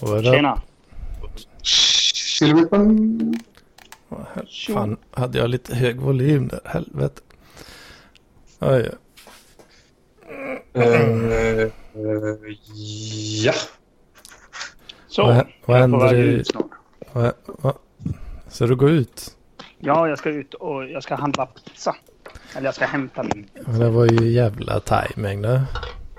[0.00, 0.22] Det?
[0.22, 0.62] Tjena.
[2.38, 3.34] Silverpan.
[4.66, 6.60] Fan, hade jag lite hög volym där?
[6.64, 7.20] Helvete.
[8.60, 8.90] Oj,
[10.74, 11.68] Eh, eh,
[13.44, 13.52] ja.
[15.08, 15.22] Så.
[15.26, 16.44] Vad vad händer i-
[17.12, 17.74] vad, vad?
[18.48, 19.36] Ska du gå ut?
[19.78, 21.96] Ja, jag ska ut och jag ska handla pizza.
[22.56, 23.46] Eller jag ska hämta min.
[23.66, 25.64] Men det var ju jävla timing det.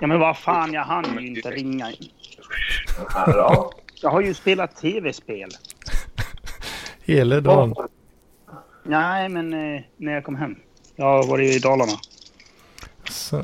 [0.00, 1.92] Ja, men vad fan, jag hann ju inte ringa.
[3.14, 3.72] Ja.
[4.02, 5.50] Jag har ju spelat tv-spel.
[7.04, 7.74] Hela dagen.
[8.82, 10.56] Nej, men eh, när jag kom hem.
[10.96, 11.92] Jag har varit i Dalarna.
[13.10, 13.42] Så,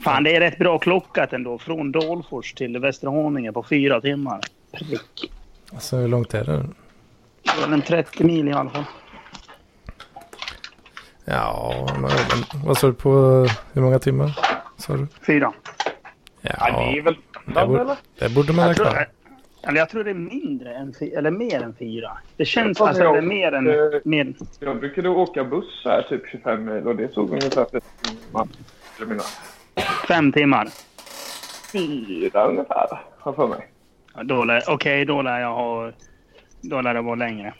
[0.00, 1.58] Fan, det är rätt bra klockat ändå.
[1.58, 4.40] Från Dalfors till Västra Haninge på fyra timmar.
[4.72, 5.32] Prick.
[5.78, 6.66] så hur långt är det?
[7.42, 8.84] Det är en 30 mil i alla fall.
[11.24, 12.10] Ja, men,
[12.64, 13.10] vad sa du på
[13.72, 14.38] hur många timmar?
[14.78, 15.06] Sa du?
[15.26, 15.52] Fyra.
[16.40, 17.96] ja, det Ja, är väl det, borde, eller?
[18.18, 19.08] det borde man ha Jag tror, klarat.
[19.62, 22.10] eller jag tror det är mindre än eller mer än fyra.
[22.36, 23.70] Det känns Jag alltså tror det är mer än...
[23.70, 27.80] eh, Mer, Jag brukade åka buss här typ 25 mil och det tog ungefär 30
[28.02, 28.48] timmar.
[28.98, 29.24] Jag menar,
[30.08, 30.68] fem timmar.
[31.72, 33.68] fyra ungefär, har för mig.
[34.14, 35.92] Ja, då lär, Okej, då lär jag ha...
[36.60, 37.54] Då lär det vara längre.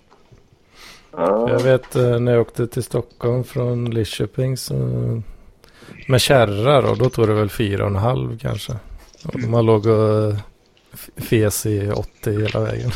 [1.17, 1.49] Ja.
[1.51, 4.75] Jag vet eh, när jag åkte till Stockholm från Lidköping så
[6.09, 8.73] med kärra då, då tog det väl fyra och en halv kanske.
[9.25, 10.37] Och man låg och eh,
[11.17, 12.91] fes i 80 hela vägen.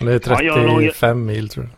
[0.00, 1.74] Och Det är Ja, jag låg- 35 mil tror jag.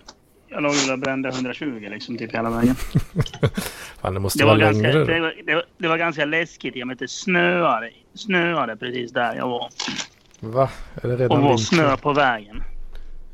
[0.56, 2.74] Jag låg väl och brände 120 liksom typ hela vägen.
[4.00, 5.04] Fan det måste Det var, vara ganska, längre.
[5.04, 5.22] det, då.
[5.22, 6.76] var, det, var, det var ganska läskigt.
[6.76, 9.68] Jag det snöade, snöade precis där jag var.
[10.40, 10.70] Va?
[10.94, 11.64] Är det Och redan var vinter?
[11.64, 12.62] snö på vägen.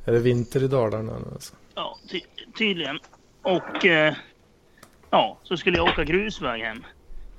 [0.04, 1.54] Är det vinter i Dalarna nu alltså?
[1.75, 2.20] Ja, ty,
[2.58, 2.98] tydligen.
[3.42, 3.86] Och...
[3.86, 4.15] Eh,
[5.10, 6.84] ja, så skulle jag åka grusväg hem.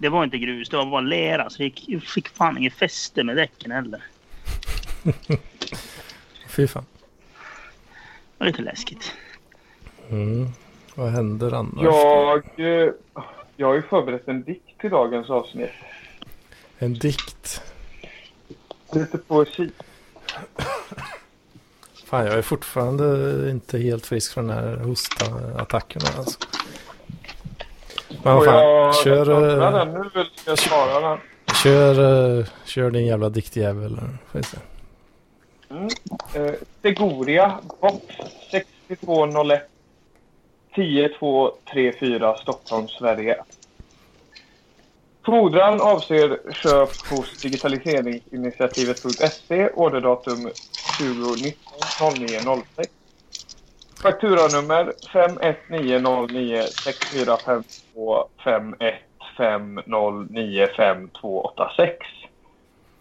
[0.02, 1.50] Det var inte grus, det var bara lera.
[1.50, 4.04] Så jag fick, fick fan inget fäste med däcken heller.
[6.48, 6.86] Fy fan.
[7.34, 9.14] Det var lite läskigt.
[10.10, 10.48] Mm.
[10.96, 11.84] Vad händer annars?
[11.84, 12.94] Jag, eh,
[13.58, 15.70] jag har ju förberett en dikt till dagens avsnitt.
[16.78, 17.62] En dikt.
[18.94, 19.72] Lite poesi.
[22.06, 26.40] Fan jag är fortfarande inte helt frisk från den här hostattackerna alltså.
[28.24, 29.30] Men vad fan, kör...
[29.30, 29.94] Eh, den.
[29.94, 31.18] Nu vill jag svara den.
[31.64, 34.00] Kör, eh, kör din jävla diktjävel.
[34.32, 34.58] Får vi se.
[35.70, 35.90] Mm.
[36.34, 38.04] Eh, Tegoria, box
[38.52, 39.68] 6201
[40.76, 43.38] 10234 Stockholm, Sverige.
[45.26, 50.50] Fordran avser köp hos digitaliseringsinitiativet.se, orderdatum
[51.00, 52.64] 2019-09-06.
[54.02, 57.64] Fakturanummer 519096455
[57.96, 58.96] 0251
[59.38, 61.98] 5095286.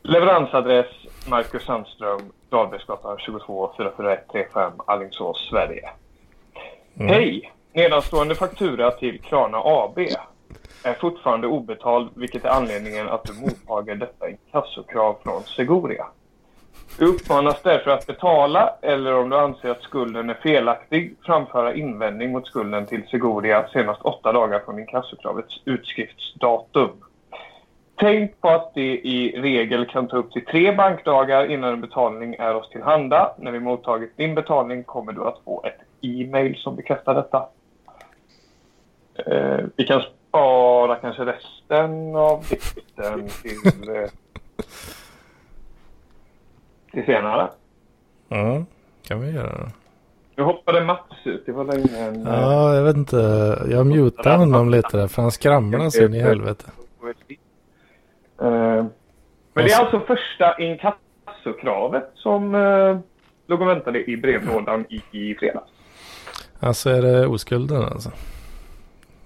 [0.03, 0.87] Leveransadress
[1.29, 5.91] Marcus Sandström, Dahlbergsgatan 22 44135 Alingsås, Sverige.
[6.97, 7.09] Mm.
[7.09, 7.53] Hej!
[7.73, 9.99] Nedanstående faktura till Krana AB
[10.85, 16.07] är fortfarande obetald vilket är anledningen att du mottager detta inkassokrav från Seguria.
[17.01, 22.33] Du uppmanas därför att betala eller om du anser att skulden är felaktig framföra invändning
[22.33, 26.91] mot skulden till Segoria senast åtta dagar från inkassokravets utskriftsdatum.
[27.95, 32.35] Tänk på att det i regel kan ta upp till tre bankdagar innan en betalning
[32.35, 33.35] är oss tillhanda.
[33.39, 37.49] När vi mottagit din betalning kommer du att få ett e-mail som bekräftar detta.
[39.27, 44.11] Eh, vi kan spara kanske resten av dikten till, eh,
[46.93, 47.51] till senare.
[48.29, 48.65] Ja,
[49.09, 49.71] kan vi göra det.
[50.37, 51.47] Nu hoppade Mats ut.
[51.47, 52.23] Det var länge en...
[52.23, 53.17] Ja, jag vet inte.
[53.71, 56.65] Jag mutade honom lite där för han skramlar så in i helvete.
[58.41, 58.85] Eh,
[59.55, 62.99] Men det är alltså första inkassokravet som eh,
[63.47, 65.71] låg och väntade i brevlådan i, i fredags.
[66.61, 68.11] Alltså är det oskulden alltså?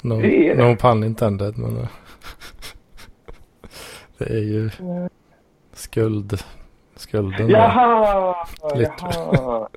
[0.02, 0.64] No, Det är det.
[0.68, 1.88] no pun intended men eh,
[4.18, 4.70] det är ju
[5.72, 6.38] skuld.
[6.96, 7.48] Skulden.
[7.48, 8.34] Jaha!
[8.74, 8.92] Lite.
[9.00, 9.68] Jaha!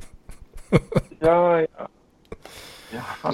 [1.20, 1.68] Ja, ja.
[2.92, 3.34] Jaha.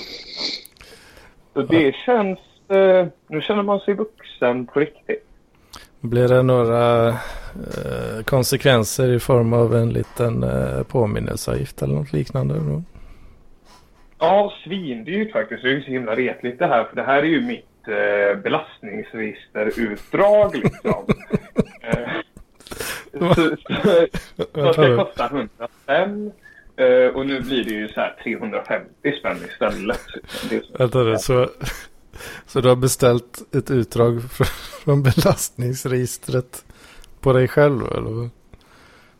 [1.53, 2.39] Så det känns...
[2.69, 5.25] Eh, nu känner man sig vuxen på riktigt.
[5.99, 7.13] Blir det några eh,
[8.25, 12.53] konsekvenser i form av en liten eh, påminnelseavgift eller något liknande?
[12.55, 12.83] Då?
[14.19, 15.63] Ja, svindyrt faktiskt.
[15.63, 16.83] Det är ju så himla retligt det här.
[16.83, 21.05] För det här är ju mitt eh, belastningsregisterutdrag liksom.
[23.19, 23.55] Så,
[24.73, 24.95] ska det.
[24.97, 26.31] kosta 105.
[26.75, 28.87] Eh, och nu blir det ju så här 350
[29.19, 29.99] spänn istället.
[30.79, 31.49] Vänta nu, så,
[32.47, 34.21] så du har beställt ett utdrag
[34.83, 36.65] från, belastningsregistret
[37.21, 38.29] på dig själv eller?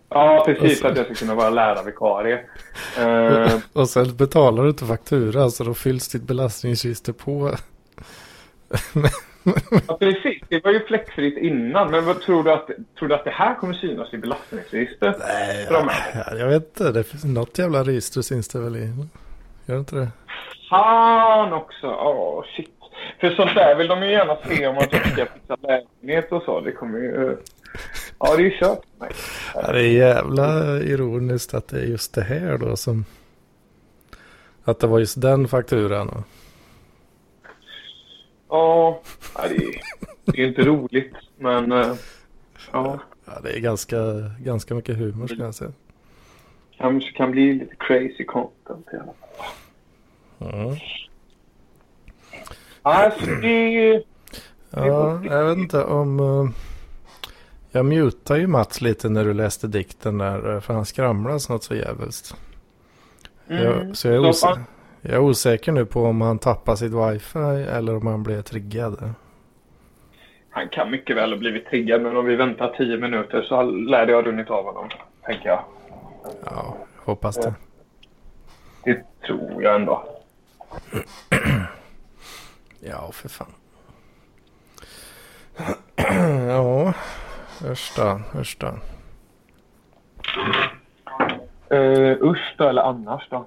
[0.10, 0.80] Ja, precis.
[0.80, 2.40] Så- Att jag ska kunna vara lärarvikarie.
[2.98, 7.56] Eh, Och sen betalar du inte faktura så då fylls ditt belastningsregister på.
[9.88, 10.44] ja, precis.
[10.50, 11.92] Det var ju fläckfritt innan.
[11.92, 12.70] Men vad tror du att,
[13.00, 15.16] tror du att det här kommer synas i belastningsregistret?
[15.20, 16.92] Nej, jag, jag vet inte.
[16.92, 18.80] Det finns något jävla register syns det väl i.
[19.66, 20.08] Gör det inte det?
[20.70, 21.88] Fan också!
[21.88, 22.70] Åh, shit.
[23.20, 26.62] För sånt där vill de ju gärna se om man ska fixa lägenhet och så.
[26.62, 27.38] Det kommer ju...
[28.20, 28.80] Ja, det är ju kört.
[29.00, 29.10] Nej.
[29.56, 33.06] Ja, det är jävla ironiskt att det är just det här då som...
[34.66, 36.10] Att det var just den fakturan.
[36.10, 36.24] och-
[38.54, 39.02] Ja,
[39.38, 39.82] nej,
[40.26, 41.14] det är, är inte roligt.
[41.38, 41.94] Men eh,
[42.72, 43.98] ja, Ja, det är ganska,
[44.40, 45.72] ganska mycket humor ska jag säga.
[46.78, 49.14] kanske kan bli lite crazy content i alla
[50.40, 50.60] fall.
[50.60, 50.76] Mm.
[52.82, 54.04] Alltså, det...
[54.70, 56.20] Ja, jag vet inte om...
[56.20, 56.50] eh,
[57.72, 60.54] jag mutade ju Mats lite när du läste dikten där.
[60.56, 62.36] eh, För han skramlade något så jävligt.
[63.50, 64.64] Mm, Jag, så jag är, så osä-
[65.06, 69.14] jag är osäker nu på om han tappar sitt wifi eller om han blir triggad.
[70.50, 74.06] Han kan mycket väl ha blivit triggad, men om vi väntar tio minuter så lär
[74.06, 74.90] det ha runnit av honom,
[75.22, 75.64] tänker jag.
[76.46, 77.54] Ja, hoppas det.
[78.84, 80.08] Det tror jag ändå.
[82.86, 83.54] Ja, för fan.
[86.48, 86.94] ja,
[87.66, 88.68] usch då.
[91.76, 93.46] Uh, usch då, eller annars då?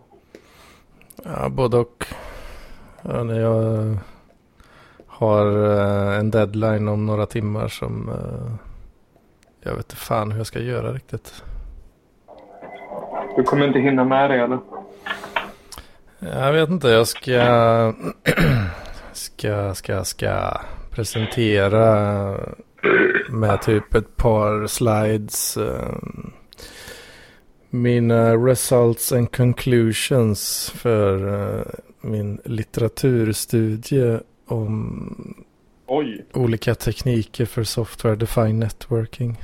[1.26, 2.06] Ja, både och.
[3.02, 3.96] Ja, när jag
[5.06, 8.55] har eh, en deadline om några timmar som eh,
[9.61, 11.44] jag vet inte fan hur jag ska göra riktigt.
[13.37, 14.58] Du kommer inte hinna med det, eller?
[16.19, 17.93] Jag vet inte, jag ska
[19.12, 22.34] ska, ska, ska presentera
[23.28, 25.96] med typ ett par slides eh,
[27.82, 31.67] mina results and conclusions för eh,
[32.00, 35.44] min litteraturstudie om
[35.87, 39.37] Oj, olika tekniker för software defined networking.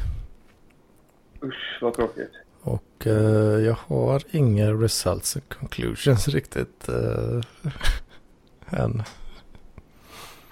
[1.42, 2.30] usch vad tråkigt.
[2.62, 7.40] Och eh, jag har inga results and conclusions riktigt eh,
[8.82, 9.02] än.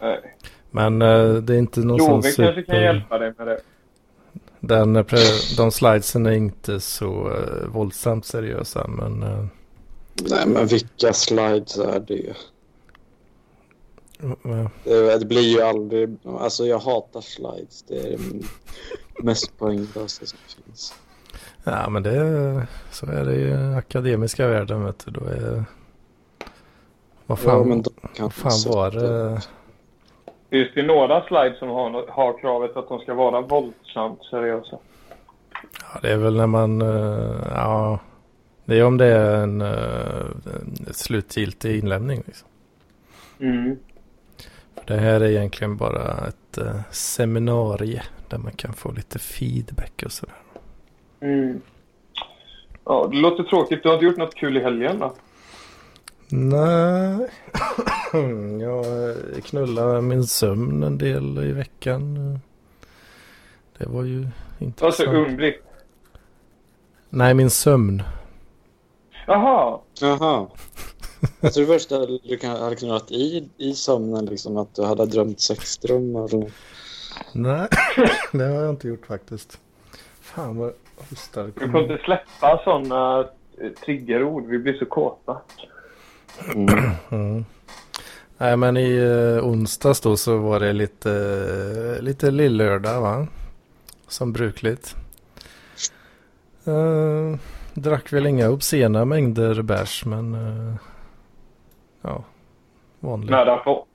[0.00, 0.36] Nej.
[0.70, 2.80] Men eh, det är inte någon sån Love kanske kan super...
[2.80, 3.60] hjälpa dig med det.
[4.60, 5.04] Den, eh,
[5.56, 9.44] de slidesen är inte så eh, våldsamt seriösa men eh,
[10.14, 12.34] Nej, men vilka slides är det?
[14.44, 16.16] eh, Det, det blir ju aldrig...
[16.24, 17.82] Alltså jag hatar slides.
[17.88, 18.18] Det är det
[19.22, 20.94] mest poänglösa som finns.
[21.64, 25.10] ja men det så är det i akademiska världen vet du.
[25.10, 25.64] Då är,
[27.26, 27.84] vad fan,
[28.16, 29.42] Ja, vad fan var det?
[30.50, 34.78] Just det några slides som har, har kravet att de ska vara våldsamt seriösa.
[35.92, 37.98] Ja, det är väl när man, eh, ja,
[38.64, 40.26] det är om det är en, eh,
[40.86, 42.22] en slutgiltig inlämning.
[42.26, 42.48] Liksom.
[43.40, 43.76] Mm.
[44.74, 50.02] För det här är egentligen bara ett uh, seminarie där man kan få lite feedback
[50.04, 50.34] och sådär.
[51.20, 51.60] Mm.
[52.84, 53.82] Ja, det låter tråkigt.
[53.82, 55.14] Du har inte gjort något kul i helgen då?
[56.32, 57.30] Nej,
[58.60, 62.38] jag eh, knullade min sömn en del i veckan.
[63.78, 65.08] Det var ju Alltså intressant.
[65.08, 65.62] undligt.
[67.08, 68.02] Nej, min sömn.
[69.26, 69.78] Jaha.
[70.00, 70.46] Jaha.
[71.40, 75.06] Jag tror först att du kan, hade knullat i, i sömnen, liksom att du hade
[75.06, 76.34] drömt sexdrömmar.
[76.34, 76.50] Och...
[77.32, 77.68] Nej,
[78.32, 79.60] det har jag inte gjort faktiskt.
[80.20, 80.72] Fan vad
[81.10, 83.26] hostar Du får inte släppa sådana
[83.84, 84.46] triggerord.
[84.46, 85.40] Vi blir så kåta.
[86.54, 86.90] Mm.
[87.10, 87.44] Mm.
[88.38, 93.26] Nej men i eh, onsdags då så var det lite, lite lillördag va?
[94.08, 94.96] Som brukligt.
[96.64, 97.38] Eh,
[97.74, 100.74] drack väl inga obscena mängder bärs men eh,
[102.02, 102.24] ja,
[103.00, 103.30] vanligt.
[103.30, 103.86] Nära på.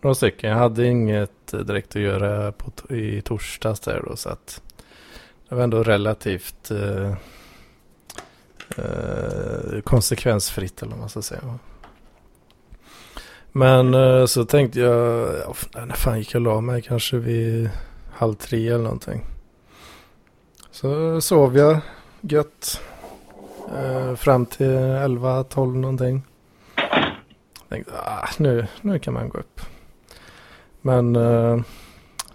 [0.00, 0.50] Några stycken.
[0.50, 4.62] Jag hade inget eh, direkt att göra på, i torsdags där då så att
[5.48, 7.14] det var ändå relativt eh,
[8.76, 11.58] eh, konsekvensfritt eller vad man ska säga.
[13.52, 15.28] Men eh, så tänkte jag,
[15.72, 16.82] ja, när fan gick jag och la mig?
[16.82, 17.70] Kanske vid
[18.12, 19.24] halv tre eller någonting.
[20.70, 21.80] Så sov jag
[22.20, 22.80] gött.
[23.76, 26.22] Eh, fram till 11-12 någonting.
[27.68, 29.60] Tänkte, ah, nu, nu kan man gå upp.
[30.80, 31.60] Men eh,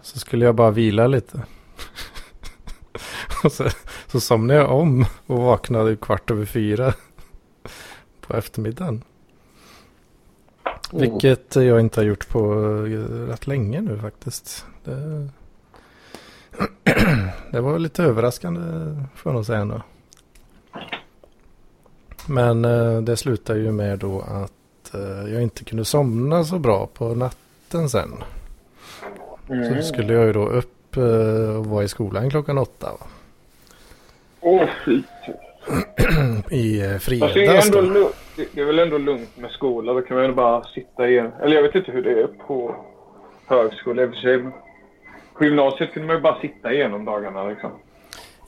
[0.01, 1.41] så skulle jag bara vila lite.
[3.43, 3.69] och så,
[4.15, 6.93] så somnade jag om och vaknade kvart över fyra
[8.21, 9.03] på eftermiddagen.
[10.91, 12.53] Vilket jag inte har gjort på
[12.87, 14.65] eh, rätt länge nu faktiskt.
[14.83, 15.29] Det...
[17.51, 18.61] det var lite överraskande
[19.15, 19.81] får jag nog säga ändå.
[22.27, 26.87] Men eh, det slutade ju med då att eh, jag inte kunde somna så bra
[26.93, 28.13] på natten sen.
[29.49, 29.81] Mm.
[29.81, 32.91] Så skulle jag ju då upp och vara i skolan klockan åtta.
[32.99, 33.07] va.
[34.45, 35.01] Åh, fy.
[36.51, 39.93] I eh, Fast det, är fredags ändå det- det är väl ändå lugnt med skola.
[39.93, 41.31] Då kan man ändå bara sitta igen.
[41.41, 42.75] Eller jag vet inte hur det är på
[43.47, 44.43] högskola i och för sig.
[45.37, 47.71] På gymnasiet kunde man ju bara sitta igenom dagarna liksom.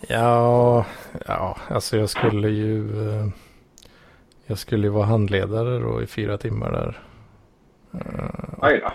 [0.08, 0.86] Ja,
[1.28, 3.10] ja, alltså jag skulle ju...
[3.10, 3.28] eh,
[4.48, 7.00] Jag skulle ju vara handledare då i fyra timmar där.
[8.62, 8.92] Aj då.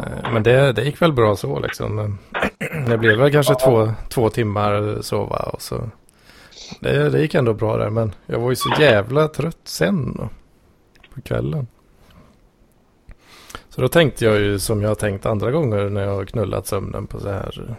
[0.00, 2.18] Eh, Men det, det gick väl bra så liksom.
[2.86, 5.90] Det blev väl kanske två, två timmar sova och så.
[6.80, 10.28] Det, det gick ändå bra där men jag var ju så jävla trött sen då,
[11.14, 11.66] på kvällen.
[13.68, 16.66] Så då tänkte jag ju som jag har tänkt andra gånger när jag har knullat
[16.66, 17.76] sömnen på så här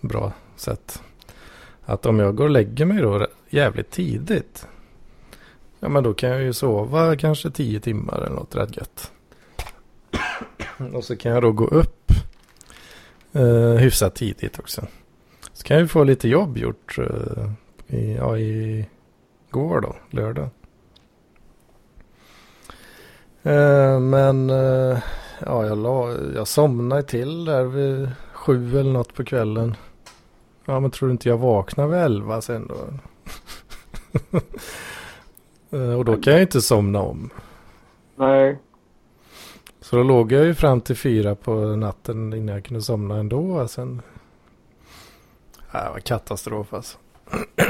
[0.00, 1.02] bra sätt.
[1.84, 4.66] Att om jag går och lägger mig då jävligt tidigt.
[5.80, 9.12] Ja men då kan jag ju sova kanske tio timmar eller något rätt gött.
[10.94, 12.07] Och så kan jag då gå upp
[13.32, 14.86] eh, hyfsat tidigt också.
[15.52, 17.50] Så kan jag ju få lite jobb gjort eh,
[17.86, 18.86] i, ja, i
[19.50, 20.48] går då, lördag.
[23.42, 24.98] Eh, men eh,
[25.40, 29.76] ja, jag, la, jag somnade till där vid sju eller något på kvällen.
[30.64, 32.76] Ja, men tror du inte jag vaknar vid elva sen då?
[35.70, 37.30] Eh, och då kan jag inte somna om.
[38.16, 38.58] Nej.
[39.90, 43.68] Så då låg jag ju fram till fyra på natten innan jag kunde somna ändå.
[43.68, 44.02] Sen...
[45.72, 46.98] Ja, det var katastrof alltså.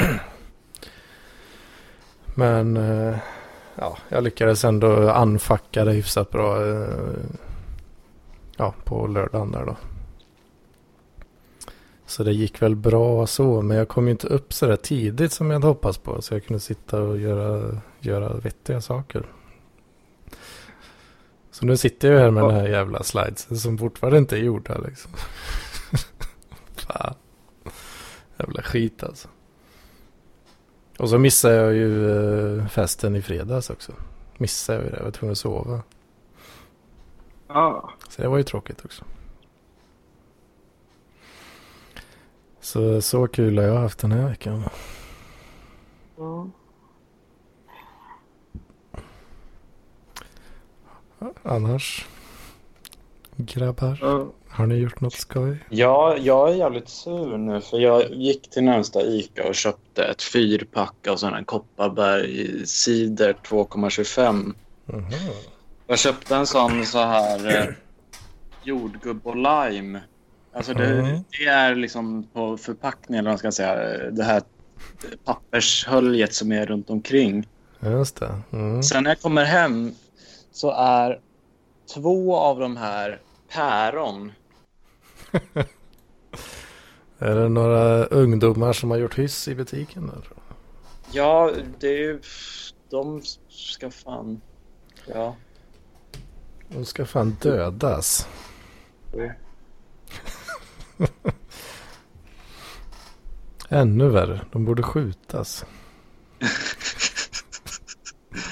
[2.34, 3.16] Men eh,
[3.74, 6.66] ja, jag lyckades ändå anfacka det hyfsat bra.
[6.66, 6.88] eh,
[8.56, 9.76] Ja, på lördagen där då.
[12.06, 13.62] Så det gick väl bra så.
[13.62, 16.22] Men jag kom ju inte upp så där tidigt som jag hade hoppats på.
[16.22, 19.26] Så jag kunde sitta och göra, göra vettiga saker.
[21.50, 24.78] Så nu sitter jag här med den här jävla slidesen som fortfarande inte är gjorda
[24.78, 25.12] liksom.
[26.76, 27.14] Fan.
[28.36, 29.28] Jävla skit alltså.
[30.98, 32.10] Och så missade jag ju
[32.58, 33.92] eh, festen i fredags också.
[34.36, 34.96] Missade jag ju det.
[34.96, 35.82] Jag var tvungen att sova.
[37.48, 37.90] Ja.
[38.08, 39.04] Så det var ju tråkigt också.
[42.60, 44.64] Så, så kul har jag haft den här veckan.
[51.42, 52.06] Annars?
[53.36, 54.26] Grabbar, Ja.
[54.48, 55.64] har ni gjort något skoj?
[55.70, 60.22] Ja, jag är jävligt sur nu för jag gick till närmsta Ica och köpte ett
[60.22, 64.54] fyrpack av sån här Kopparberg cider 2,25.
[64.86, 65.04] Mhm.
[65.86, 67.64] Jag köpte en sån så här eh,
[68.62, 70.00] jordgubb och lime.
[70.52, 71.24] Alltså det, Mm.
[71.38, 74.42] det är liksom på förpackningen, eller vad man ska säga, det här
[75.24, 77.48] pappershöljet som är runt omkring.
[77.80, 78.34] Just det.
[78.52, 78.82] Mm.
[78.82, 79.94] Sen när jag kommer hem
[80.58, 81.20] så är
[81.94, 84.32] två av de här päron.
[87.18, 90.06] Är det några ungdomar som har gjort hyss i butiken?
[90.06, 90.28] Där?
[91.12, 92.20] Ja, det är ju...
[92.90, 94.40] De ska fan...
[95.06, 95.36] Ja.
[96.68, 98.28] De ska fan dödas.
[103.68, 104.40] Ännu värre.
[104.52, 105.64] De borde skjutas.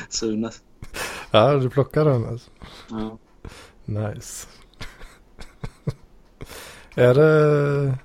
[0.08, 0.65] Sunes.
[1.36, 2.50] Ja, du plockar den alltså.
[2.90, 3.18] Ja.
[3.84, 4.48] Nice.
[6.94, 7.96] är det...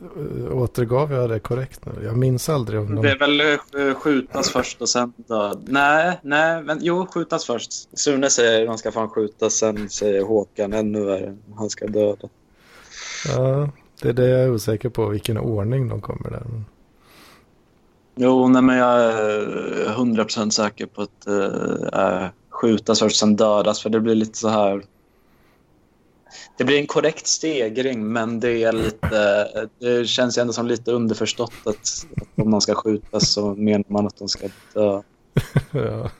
[0.00, 2.04] eh, Återgav jag det korrekt nu?
[2.04, 3.02] Jag minns aldrig om de...
[3.02, 5.64] Det är väl eh, skjutas först och sen död.
[5.68, 7.98] Nej, nej, men jo, skjutas först.
[7.98, 11.36] Sune säger man ska fan skjutas, sen säger Håkan ännu värre.
[11.56, 12.28] Han ska döda.
[13.36, 13.68] Ja,
[14.02, 15.06] det är det jag är osäker på.
[15.08, 16.42] Vilken ordning de kommer där.
[16.48, 16.64] Men-
[18.16, 23.36] Jo, nej, men jag är hundra procent säker på att det är skjutas först, sen
[23.36, 23.82] dödas.
[23.82, 24.82] För det blir lite så här...
[26.56, 29.48] Det blir en korrekt stegring, men det är lite...
[29.78, 33.84] Det känns ju ändå som lite underförstått att, att om man ska skjutas så menar
[33.88, 35.02] man att de ska dö.
[35.72, 36.10] ja.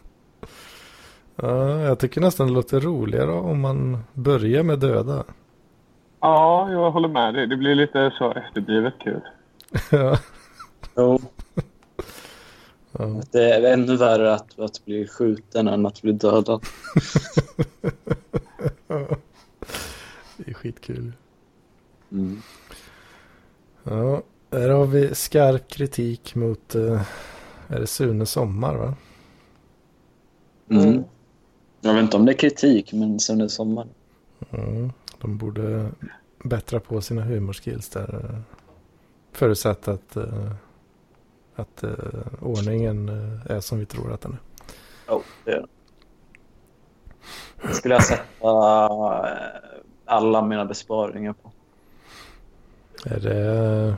[1.36, 5.24] ja, jag tycker nästan det låter roligare om man börjar med döda.
[6.20, 7.46] ja, jag håller med dig.
[7.46, 9.20] Det blir lite så efterblivet kul.
[9.90, 10.18] ja.
[10.96, 11.20] Jo,
[12.98, 13.04] Ja.
[13.18, 16.64] att det är ännu värre att, att bli skjuten än att bli dödad.
[20.36, 21.12] Det är skitkul.
[22.12, 22.42] Mm.
[23.82, 27.02] Ja, där har vi skarp kritik mot, eh,
[27.68, 28.94] är det Sune Sommar va?
[30.70, 31.04] Mm.
[31.80, 33.86] Jag vet inte om det är kritik, men det sommar.
[34.50, 34.92] Mm.
[35.20, 35.90] De borde
[36.44, 38.14] bättra på sina humorskills där.
[38.24, 38.40] eh,
[39.32, 40.52] Förutsatt att, eh,
[41.56, 41.90] att eh,
[42.40, 44.38] ordningen eh, är som vi tror att den är.
[45.08, 45.66] Jo, det är det.
[47.74, 49.24] Skulle jag sätta eh,
[50.04, 51.52] alla mina besparingar på.
[53.04, 53.96] Är det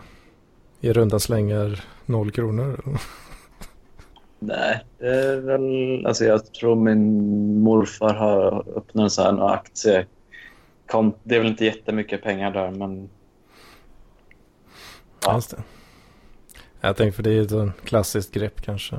[0.80, 2.98] i runda slängar noll kronor?
[4.38, 6.06] Nej, det är väl...
[6.06, 11.18] Alltså jag tror min morfar har öppnat en sån här aktiekonto.
[11.22, 13.08] Det är väl inte jättemycket pengar där, men
[15.26, 15.34] Ja.
[15.34, 15.62] Just det.
[16.80, 18.96] Jag tänkte för det är ett sånt klassiskt grepp kanske.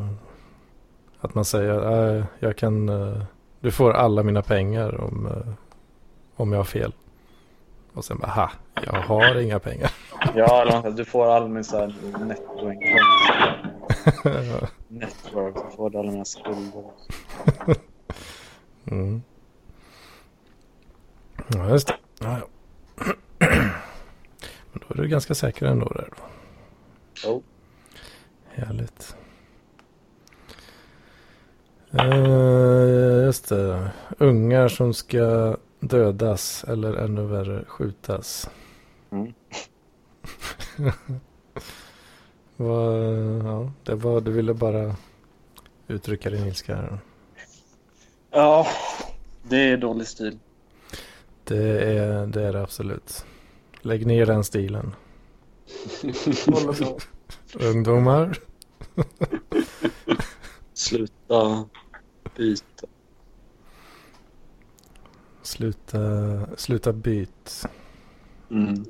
[1.20, 3.24] Att man säger äh, jag kan, eh,
[3.60, 5.54] du får alla mina pengar om, eh,
[6.36, 6.94] om jag har fel.
[7.94, 8.52] Och sen bara, ha,
[8.86, 9.92] jag har inga pengar.
[10.36, 13.04] ja, eller du får all min så här nettoinkomst.
[14.88, 16.84] Network, så får du alla mina skulder.
[18.92, 19.22] mm.
[21.48, 21.96] Ja, just det.
[22.20, 22.48] Ja, ja.
[24.72, 26.10] Men då är du ganska säker ändå där.
[27.24, 27.42] Då.
[28.58, 29.16] Härligt.
[31.92, 33.92] Eh, just det.
[34.18, 38.50] Ungar som ska dödas eller ännu värre skjutas.
[39.12, 39.34] Mm.
[42.58, 42.94] Vad,
[43.46, 44.96] ja, det var, du ville bara
[45.88, 47.00] uttrycka din ilska här.
[48.32, 48.68] Ja,
[49.44, 50.40] det är dålig stil.
[51.44, 53.26] Det är, det är det absolut.
[53.82, 54.96] Lägg ner den stilen.
[57.60, 58.38] Ungdomar.
[60.74, 61.66] Sluta
[62.38, 62.88] byta.
[65.42, 66.00] Sluta,
[66.58, 67.66] sluta byt
[68.52, 68.86] Mm.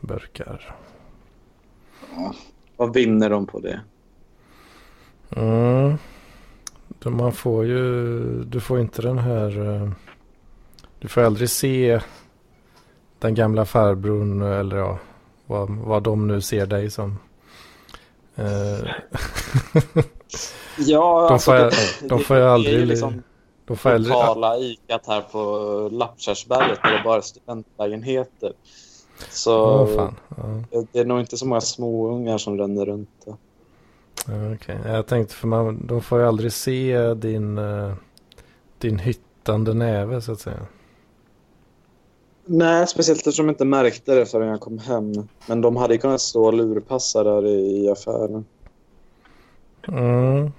[0.00, 0.76] burkar.
[2.76, 3.80] Vad vinner de på det?
[5.36, 5.96] Mm.
[7.04, 9.90] Man får ju, du får inte den här, eh,
[10.98, 12.00] du får aldrig se
[13.18, 14.98] den gamla farbrorn eller ja,
[15.46, 17.18] vad, vad de nu ser dig som.
[18.38, 18.90] Eh,
[20.78, 21.70] Ja, De får jag-
[22.00, 23.22] det, de får jag aldrig, liksom
[23.66, 28.52] de får aldrig, lokala ikat här på Lappkärrsberget där det bara är studentlägenheter.
[29.30, 30.14] Så fan.
[30.70, 30.84] Ja.
[30.92, 33.34] det är nog inte så många småungar som ränner runt där.
[34.54, 37.92] Okej, jag tänkte för man, de får ju aldrig se din, eh,
[38.78, 40.66] din hyttande näve så att säga.
[42.50, 45.12] Nej, speciellt eftersom de inte märkte det förrän jag kom hem.
[45.48, 48.44] Men de hade kunnat stå och lurpassa där i, affären.
[49.88, 50.52] Mm.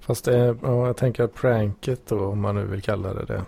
[0.00, 3.42] Fast det ja, jag tänker att pranket då, om man nu vill kalla det det,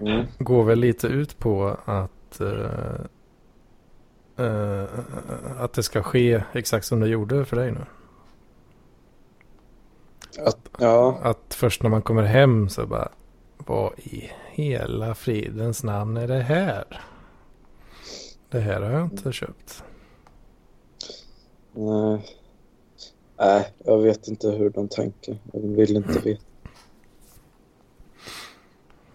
[0.00, 0.26] Mm.
[0.38, 3.00] går väl lite ut på att, eh,
[4.46, 4.84] eh,
[5.58, 7.80] att det ska ske exakt som det gjorde för dig nu.
[10.46, 13.08] Att, ja, Att först när man kommer hem så bara,
[13.58, 17.00] vad i hela fridens namn är det här?
[18.48, 19.84] Det här har jag inte köpt.
[21.72, 22.26] nej.
[23.38, 25.38] Nej, jag vet inte hur de tänker.
[25.52, 26.42] Jag vill inte veta.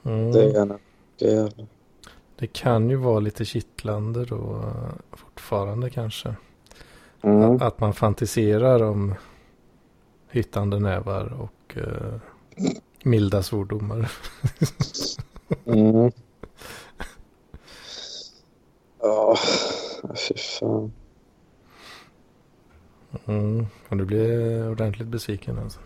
[0.04, 0.32] Mm.
[0.32, 0.80] Det är gärna.
[1.20, 1.68] Det är.
[2.36, 4.64] Det kan ju vara lite kittlande då
[5.12, 6.36] fortfarande kanske.
[7.22, 7.56] Mm.
[7.56, 9.16] Att, att man fantiserar om
[10.30, 12.20] hyttande nävar och eh,
[13.04, 14.12] milda svordomar.
[15.66, 16.12] Mm.
[19.02, 19.38] Ja,
[20.28, 20.92] fy fan.
[23.26, 23.66] Mm.
[23.90, 25.80] Och du blir ordentligt besviken alltså.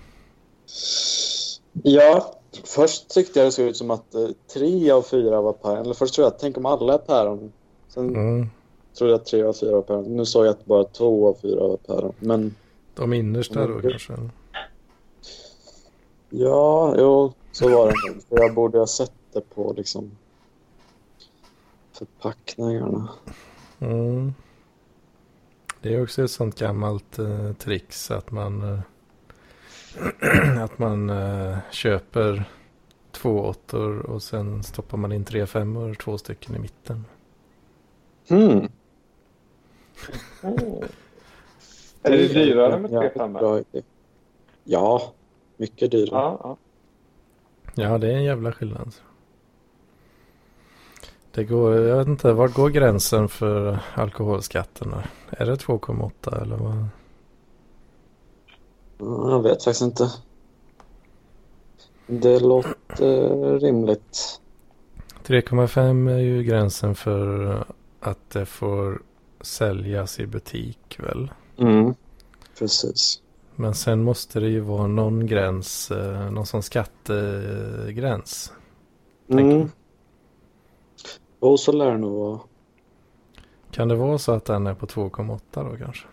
[1.84, 5.78] Ja, först tyckte jag det såg ut som att eh, tre av fyra var päron.
[5.78, 7.52] Eller först trodde jag, tänk om alla är päron.
[7.88, 8.50] Sen Mm.
[8.98, 10.04] trodde jag att tre av fyra var päron.
[10.18, 12.14] Nu såg jag att bara två av fyra var päron.
[12.20, 12.56] Men
[12.96, 13.82] De innersta då Mm.
[13.90, 14.14] kanske.
[16.34, 18.24] Ja, jo, så var det nog.
[18.30, 20.12] För jag borde ha sett det på liksom
[21.92, 23.10] förpackningarna.
[23.80, 24.34] Mm.
[25.82, 28.80] Det är också ett sånt gammalt eh, trix att man, eh,
[30.64, 32.50] att man eh, köper
[33.12, 37.06] två åttor och sen stoppar man in tre femmor, två stycken i mitten.
[38.30, 38.68] Hmm.
[42.04, 43.64] Är det dyrare med tre femmor?
[44.64, 45.14] Ja,
[45.64, 46.22] mycket dyrare.
[46.22, 46.58] Ja, ja.
[47.76, 48.96] Ja, det är en jävla skillnad.
[51.32, 55.04] Det går, jag vet inte, var går gränsen för alkoholskatterna?
[55.30, 56.88] Är det 2,8 eller vad?
[58.98, 60.12] Ja, Jag vet faktiskt inte.
[62.08, 64.42] Det låter rimligt.
[65.26, 67.66] 3,5 är ju gränsen för
[68.00, 69.02] att det får
[69.42, 71.32] säljas i butik väl?
[71.58, 71.94] Mm.
[72.60, 73.23] Precis.
[73.56, 78.54] Men sen måste det ju vara någon gräns, eh, någon sån skattegräns.
[79.30, 79.70] Mm.
[81.42, 82.40] Jo, så lär det nog vara.
[83.72, 86.08] Kan det vara så att den är på 2,8 då kanske?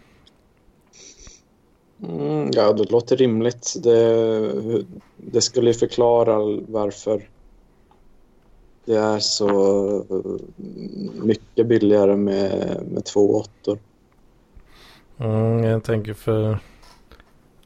[2.03, 3.75] Mm, ja, det låter rimligt.
[3.83, 4.85] Det,
[5.17, 7.29] det skulle ju förklara varför
[8.85, 10.05] det är så
[11.23, 13.79] mycket billigare med, med två åttor.
[15.19, 16.59] Mm, jag tänker för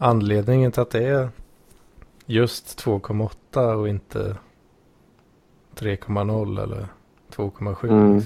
[0.05, 1.29] anledningen till att det är
[2.27, 4.37] just 2,8 och inte
[5.75, 6.89] 3,0 eller
[7.31, 7.89] 2,7.
[7.89, 8.23] Mm.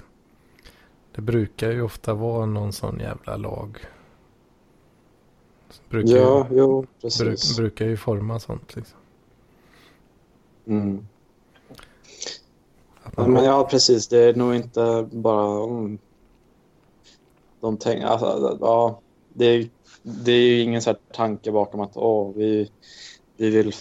[1.15, 3.79] Det brukar ju ofta vara någon sån jävla lag.
[5.89, 7.21] Brukar, Ja, jo, ju, precis.
[7.21, 8.99] bruk, brukar ju forma sånt liksom.
[10.67, 11.07] Mm.
[13.03, 14.09] Att Ja, man, men ja, precis.
[14.09, 15.65] Det är nog inte bara...
[15.65, 15.99] Mm,
[17.61, 18.07] de tänker...
[18.07, 19.69] Alltså, ja, det, är,
[20.03, 22.71] det är ju ingen så här tanke bakom att åh, vi,
[23.37, 23.73] vi vill...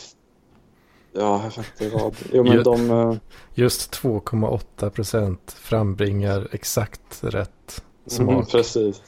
[1.13, 2.15] Ja, jag vet inte vad.
[2.33, 2.91] Jo, men Ju- de...
[2.91, 3.15] eh,
[3.53, 8.51] Just 2,8 procent frambringar exakt rätt Mm, smak.
[8.51, 9.01] precis.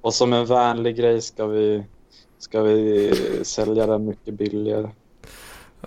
[0.00, 1.84] Och som en vänlig grej ska vi,
[2.38, 4.90] ska vi sälja den mycket billigare.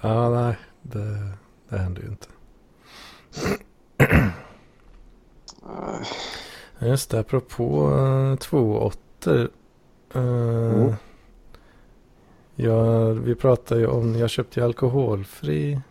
[0.02, 1.32] Ja, nej, det,
[1.70, 2.28] det händer ju inte.
[5.64, 6.08] Eh,
[6.88, 9.50] Just det, apropå uh, två åttor.
[10.16, 10.22] Uh,
[10.74, 10.94] Mm.
[12.56, 15.82] ja, vi pratade ju om, jag köpte ju alkoholfri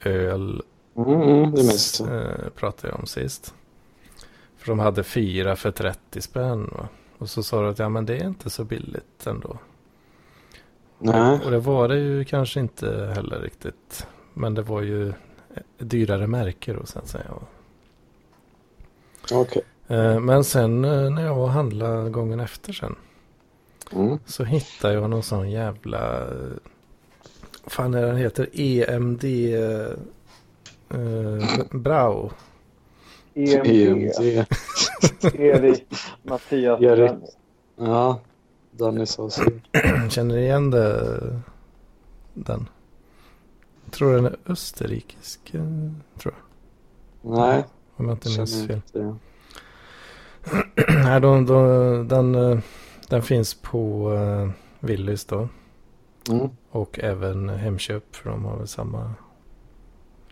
[0.00, 0.62] öl.
[0.96, 2.00] Mm, mm, det minns.
[2.00, 3.54] Uh, pratade jag om sist.
[4.56, 6.70] För de hade fyra för 30 spänn.
[6.72, 6.88] Va?
[7.18, 9.58] Och så sa du att ja, men det är inte så billigt ändå.
[10.98, 14.06] Nej, Och det var det ju kanske inte heller riktigt.
[14.34, 15.12] Men det var ju
[15.78, 17.30] dyrare märke då så att säga.
[19.32, 19.62] okej.
[19.62, 19.75] Eh,
[20.20, 22.94] Men sen eh, när jag var och handlade gången efter sen.
[23.92, 24.18] Mm.
[24.26, 26.20] Så hittade jag någon sån jävla...
[26.20, 26.28] eh,
[27.66, 28.48] fan är den heter?
[28.52, 29.24] EMD...
[29.24, 29.90] eh,
[31.00, 32.30] eh, Brau.
[33.34, 33.66] EMD.
[33.66, 34.46] EMD.
[35.34, 35.84] Erik
[36.22, 37.12] Mattias Erik.
[37.76, 38.20] Ja,
[38.70, 39.42] Danny sa så.
[40.10, 41.40] Känner ni igen det?
[42.34, 42.68] Den?
[43.84, 45.54] Jag tror den är österrikisk.
[45.54, 45.62] eh,
[46.18, 47.36] Tror jag.
[47.38, 47.64] Nej,
[47.96, 48.76] Om jag inte minns fel.
[48.76, 49.16] inte.
[51.04, 52.58] Nej, de, de, den, eh,
[53.08, 55.48] den finns på uh, Willys då.
[56.30, 56.48] Mm.
[56.70, 58.16] Och även Hemköp.
[58.16, 59.14] För de har väl samma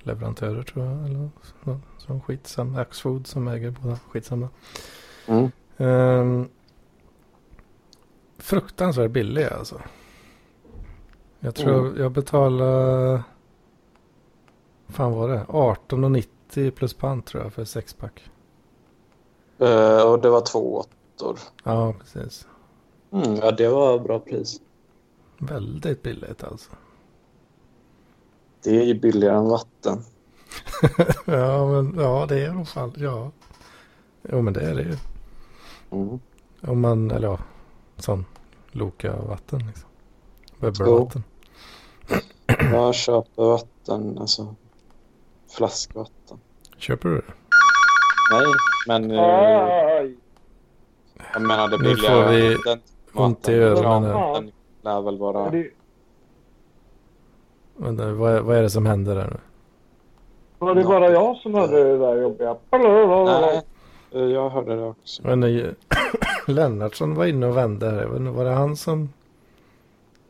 [0.03, 1.05] leverantörer tror jag.
[1.05, 1.29] Eller
[1.64, 2.81] så, som skitsamma.
[2.81, 3.98] Axfood som äger båda.
[4.11, 4.48] Skitsamma.
[5.27, 5.50] Mm.
[5.77, 6.48] Um,
[8.38, 9.81] fruktansvärt billig alltså.
[11.40, 12.03] Jag tror Mm.
[12.03, 13.22] jag betalade.
[14.88, 15.44] Fan var det?
[15.48, 18.31] 18,90 plus pant tror jag för sexpack.
[19.58, 20.84] Eh, och det var två
[21.18, 21.38] åttor.
[21.64, 22.46] Ja, precis.
[23.12, 24.60] Mm, ja, det var bra pris.
[25.38, 26.70] Väldigt billigt alltså.
[28.62, 30.02] Det är ju billigare än vatten.
[31.24, 32.92] ja, men ja, det är nog fan.
[32.96, 33.30] Ja.
[34.22, 34.96] Jo, men det är det ju.
[35.90, 36.20] Mm.
[36.62, 37.38] Om man, eller ja,
[37.96, 38.24] sån
[38.72, 39.88] Loka-vatten liksom.
[40.60, 41.24] Bubbelvatten.
[42.46, 44.54] Jag köper vatten, alltså
[45.48, 46.38] flaskvatten.
[46.76, 47.32] Köper du det?
[48.32, 48.44] Nej,
[48.88, 50.16] men eh, Aj!
[51.32, 52.24] jag menar det Nu billigare.
[52.24, 52.80] får vi den
[53.14, 54.50] ont i öronen
[54.82, 55.50] lär väl vara...
[55.50, 55.70] det,
[57.76, 59.37] Vänta, vad, är- vad är det som händer där nu?
[60.58, 62.56] var det bara jag som hörde det där jobbiga?
[62.70, 63.62] Nej,
[64.12, 65.22] eh, jag hörde det också.
[65.26, 65.74] Men nej,
[66.46, 68.16] Lennartsson var inne och vände här.
[68.16, 69.08] Inte, Var det han som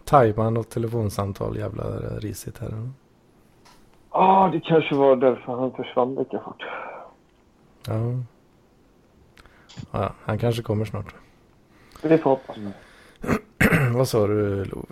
[0.05, 1.57] tajmade något telefonsamtal?
[1.57, 1.85] Jävla
[2.19, 2.71] risigt här.
[2.71, 2.89] Ja,
[4.11, 6.63] ah, det kanske var därför han försvann lika fort.
[7.87, 8.23] Ja.
[9.91, 10.15] ja.
[10.25, 11.15] Han kanske kommer snart.
[12.03, 12.57] Vi får hoppas.
[13.95, 14.85] vad sa du Love?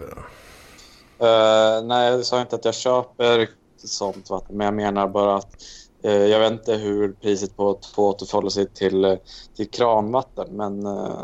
[1.19, 5.57] Eh, nej, jag sa inte att jag köper sånt vatten, men jag menar bara att
[6.03, 9.15] eh, jag vet inte hur priset på två förhåller sig till, eh,
[9.57, 11.23] till kranvatten, men, eh,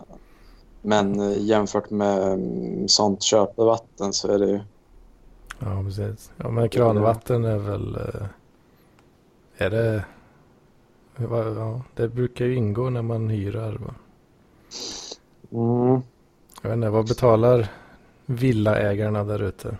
[0.82, 4.60] men jämfört med mm, sånt köpevatten så är det ju...
[5.58, 6.30] Ja, precis.
[6.36, 7.98] Ja, men kranvatten är väl...
[9.56, 10.04] Är det...
[11.20, 13.72] Ja, det brukar ju ingå när man hyrar.
[13.72, 13.94] Va?
[15.52, 16.02] Mm.
[16.62, 17.68] Jag vet inte, vad betalar
[18.26, 19.76] villaägarna där ute?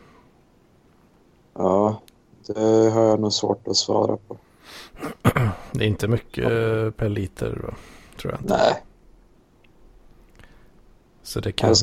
[1.55, 2.03] Ja,
[2.46, 4.37] det har jag nog svårt att svara på.
[5.72, 6.46] Det är inte mycket
[6.96, 7.74] per liter va?
[8.20, 8.55] Tror jag inte.
[8.55, 8.83] Nej,
[11.22, 11.74] Så det kan,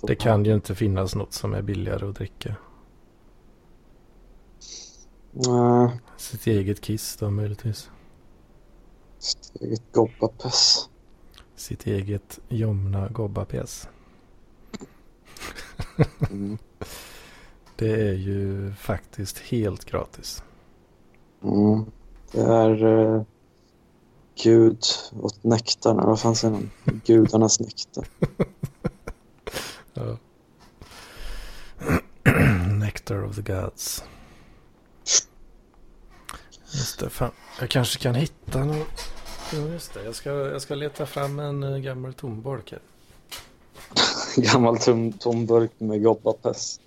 [0.00, 2.56] det kan ju inte finnas något som är billigare att dricka.
[5.30, 7.90] Nej, Sitt eget kiss då möjligtvis.
[9.22, 10.88] Sitt eget gobbapess.
[11.56, 13.88] Sitt eget Jomna Gobbapes.
[16.30, 16.58] Mm.
[17.76, 20.42] Det är ju faktiskt helt gratis.
[21.42, 21.84] Mm.
[22.32, 22.84] Det är...
[23.16, 23.22] eh,
[24.42, 24.84] gud
[25.20, 25.96] åt nektarn.
[25.96, 26.70] Vad fan säger man?
[26.84, 28.08] Gudarnas nektar.
[29.94, 30.18] Ja.
[32.80, 34.04] Nectar of the Gods.
[36.72, 37.30] Just det, fan.
[37.60, 38.84] Jag kanske kan hitta någon.
[39.52, 40.04] Ja, just det.
[40.04, 42.80] Jag ska, jag ska leta fram en uh, gammal tomburk här.
[44.36, 46.80] Gammal tom, tom burk med gobbapest.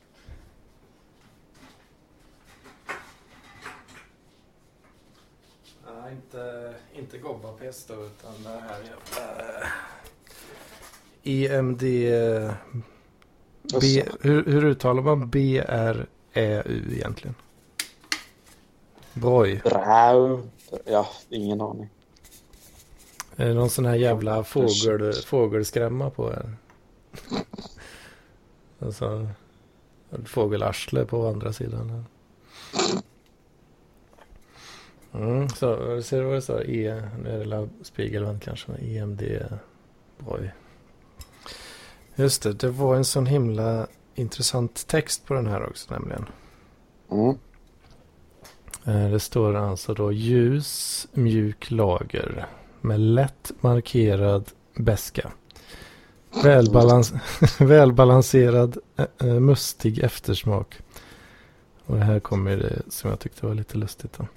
[5.85, 9.67] Nej, inte, inte gobbapest då, utan det här jävla...
[11.57, 11.81] EMD...
[13.81, 17.35] B, hur, hur uttalar man B-R-Ä-U egentligen?
[19.15, 19.61] Broj.
[19.63, 20.41] Brau.
[20.85, 21.89] Ja, ingen aning.
[23.35, 26.57] Är det någon sån här jävla fågel, fågelskrämma på er?
[28.79, 29.27] Alltså,
[30.25, 32.05] fågelarsle på andra sidan.
[35.13, 36.69] Mm, så, ser du vad det står?
[36.69, 39.21] E, nu är det Spiegelvänd kanske, EMD,
[40.17, 40.53] Broj.
[42.15, 46.25] Just det, det var en sån himla intressant text på den här också nämligen.
[47.11, 47.37] Mm.
[48.85, 52.47] Eh, Det står alltså då ljus, mjuk lager
[52.81, 54.45] med lätt markerad
[54.75, 55.31] beska.
[56.43, 57.13] Välbalans
[57.59, 58.77] välbalanserad,
[59.21, 60.77] eh, mustig eftersmak.
[61.85, 64.17] Och här kommer det som jag tyckte var lite lustigt.
[64.17, 64.27] Då.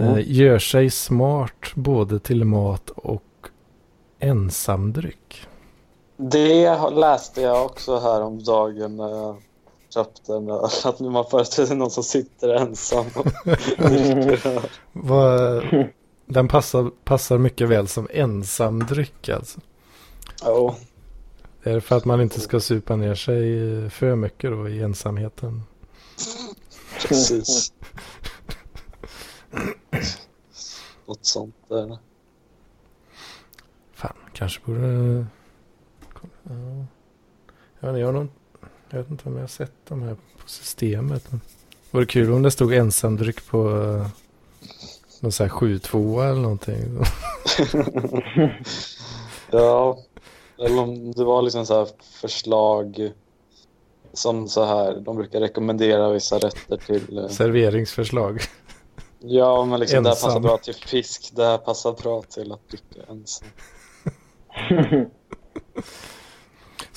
[0.00, 0.22] Mm.
[0.26, 3.22] Gör sig smart både till mat och
[4.18, 5.46] ensamdryck.
[6.16, 9.00] Det läste jag också här om dagen
[9.94, 10.46] köpte den.
[10.46, 10.88] där.
[10.88, 13.06] Att man föreställer någon som sitter ensam.
[13.16, 13.26] och
[13.90, 14.70] dricker.
[16.26, 19.60] Den passar, passar mycket väl som ensamdryck alltså.
[20.44, 20.74] Jo,
[21.62, 25.62] Är det för att man inte ska supa ner sig för mycket då i ensamheten?
[27.08, 27.72] precis.
[31.06, 31.98] Något sånt där.
[33.92, 35.26] Fan, kanske borde...
[36.42, 36.86] Ja.
[37.80, 38.28] Jag, vet inte, jag, har nog,
[38.90, 41.24] jag vet inte om jag har sett de här på systemet.
[41.30, 41.40] Men...
[41.90, 44.06] Vore kul om det stod ensamdryck på uh,
[45.20, 47.04] någon sån här 7-2 eller någonting.
[49.50, 49.98] Ja,
[50.58, 53.12] eller om det var liksom så här förslag
[54.12, 57.18] som så här, de brukar rekommendera vissa rätter till.
[57.18, 58.40] eh, Serveringsförslag.
[59.18, 62.68] Ja, men liksom det här passar bra till fisk, det här passar bra till att
[62.68, 63.48] dricka ensam.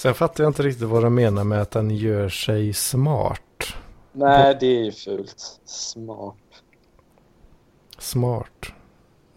[0.02, 3.74] Sen fattar jag inte riktigt vad de menar med att den gör sig smart.
[4.12, 5.60] Nej, det är ju fult.
[5.66, 6.36] Smart.
[7.98, 8.66] Smart.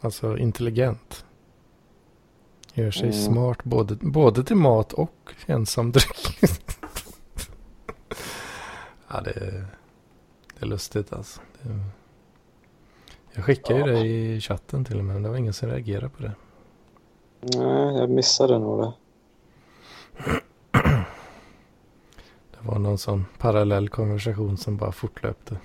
[0.00, 1.24] Alltså intelligent.
[2.74, 3.12] Gör sig Mm.
[3.12, 6.38] smart både, både till mat och ensamdryck.
[9.08, 9.66] ja, det är,
[10.58, 11.40] det är lustigt alltså.
[11.62, 11.78] Det,
[13.32, 13.98] jag skickade ju Ja.
[13.98, 16.32] det i chatten till och med, men det var ingen som reagerade på det.
[17.40, 18.92] Nej, jag missade nog det.
[22.64, 25.56] Det var någon sån parallell konversation som bara fortlöpte.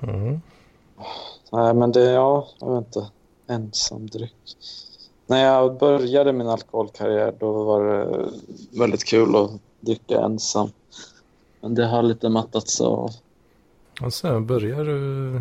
[0.00, 0.40] Mm.
[1.52, 3.10] Nej, men det, ja, jag vet inte.
[3.46, 4.56] Ensamdryck.
[5.26, 8.30] När jag började min alkoholkarriär då var det
[8.78, 10.68] väldigt kul att dricka ensam.
[11.60, 13.10] Men det har lite mattats av.
[14.02, 15.40] Och sen börjar du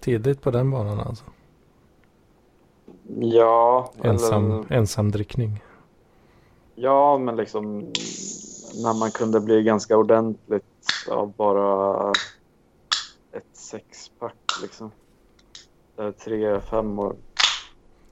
[0.00, 1.24] tidigt på den banan alltså.
[3.18, 5.62] Ja, Ensam, eller, ensamdrickning.
[6.74, 7.78] ja, men liksom
[8.82, 10.64] när man kunde bli ganska ordentligt
[11.10, 12.10] av bara
[13.32, 14.90] ett sexpack liksom.
[15.98, 17.16] Eller tre femmor.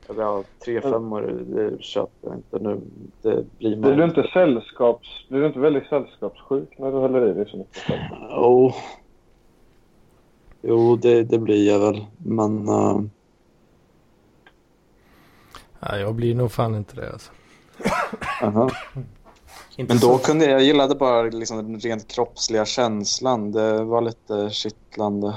[0.08, 2.80] Eller ja, tre femmor det köper jag inte nu.
[3.22, 5.08] Det blir man Blir du inte sällskaps...
[5.28, 7.82] Blir du inte väldigt sällskapssjuk när du häller i dig så mycket?
[8.30, 8.72] Jo.
[10.62, 12.06] Jo, det, det blir jag väl.
[12.18, 13.00] Men eh,
[15.80, 17.32] Nej, jag blir nog fan inte det alltså.
[18.42, 18.70] aha.
[19.76, 23.52] Inte Men då kunde jag, jag gillade bara liksom den rent kroppsliga känslan.
[23.52, 25.34] Det var lite kittlande.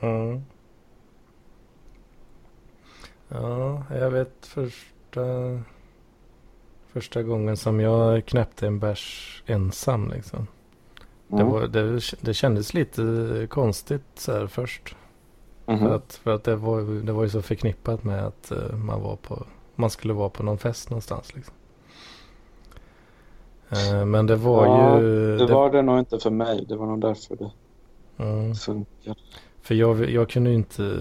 [0.00, 0.42] Mm.
[3.28, 5.22] Ja, jag vet första,
[6.92, 10.46] första gången som jag knäppte en bärs ensam liksom.
[11.28, 11.48] Det, Mm.
[11.52, 13.02] var, det, det kändes lite
[13.50, 14.96] konstigt så här först.
[15.66, 15.78] Mhm.
[15.78, 19.02] För att, för att det, var, det var ju så förknippat med att eh, man,
[19.02, 21.34] var på, man skulle vara på någon fest någonstans.
[21.34, 21.54] Liksom.
[23.70, 25.36] Eh, men det var Ja, ju...
[25.36, 26.64] Det var det nog inte för mig.
[26.68, 27.50] Det var nog därför det
[28.24, 28.54] mm.
[28.54, 29.20] funkade.
[29.62, 30.98] För jag, jag kunde inte,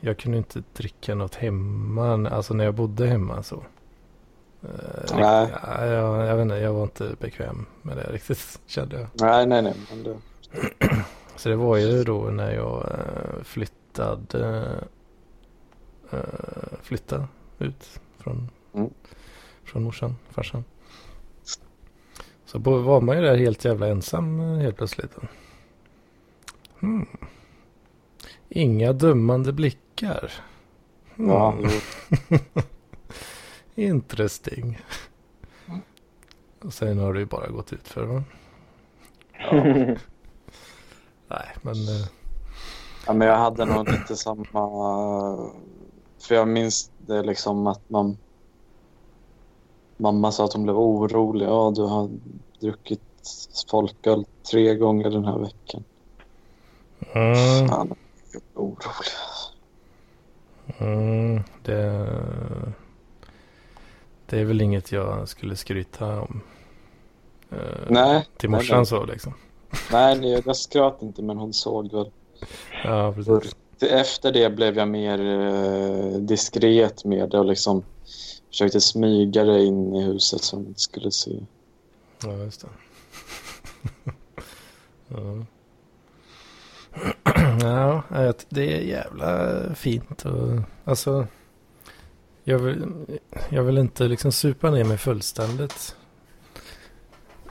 [0.00, 3.62] jag kunde inte dricka något hemma, alltså när jag bodde hemma så.
[4.62, 5.48] Eh, Nej.
[5.62, 9.08] Ja, jag, jag vet inte, jag var inte bekväm med det riktigt kände jag.
[9.12, 9.74] Nej, nej, nej.
[9.90, 10.16] Men det...
[11.36, 14.64] Så det var ju då när jag eh, flyttade,
[16.10, 17.26] eh, flyttade
[17.58, 18.90] ut från, Mm.
[19.64, 20.64] från morsan, farsan.
[22.44, 25.16] Så var man ju där helt jävla ensam eh, helt plötsligt.
[26.78, 27.06] Hmm.
[28.48, 30.32] Inga dömande blickar.
[31.16, 31.28] Hmm.
[31.28, 32.38] Ja, jo.
[33.82, 34.78] Interesting.
[36.62, 38.24] Och sen har det ju bara gått ut för va?
[41.28, 42.06] Nej, men eh,
[43.06, 44.46] Ja, men jag hade nog lite samma...
[46.18, 48.18] För jag minns det liksom att man...
[49.96, 51.46] Mamma sa att hon blev orolig.
[51.46, 52.10] Ja, du har
[52.60, 53.00] druckit
[53.70, 55.84] folköl tre gånger den här veckan.
[57.14, 59.12] mm, Fan, jag blev orolig.
[60.78, 62.06] mm, det,
[64.26, 66.40] det är väl inget jag skulle skryta om.
[67.50, 67.58] eh,
[67.88, 68.86] Nej, Till nej, morsan nej.
[68.86, 69.34] så liksom.
[69.92, 72.10] Nej, jag skröt inte men hon såg väl.
[72.84, 73.56] Ja, precis.
[73.80, 77.84] Efter det blev jag mer eh, diskret med det och liksom
[78.48, 81.38] försökte smyga det in i huset så hon inte skulle se.
[82.22, 82.68] Ja, just det.
[85.08, 85.46] ja.
[88.10, 90.24] ja, det är jävla fint.
[90.24, 91.26] Och, alltså,
[92.44, 92.86] jag vill,
[93.48, 95.96] jag vill inte liksom supa ner mig fullständigt.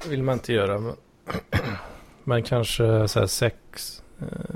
[0.04, 0.80] Det vill man inte göra.
[0.80, 0.96] Men,
[2.26, 4.56] men kanske så här sex, eh,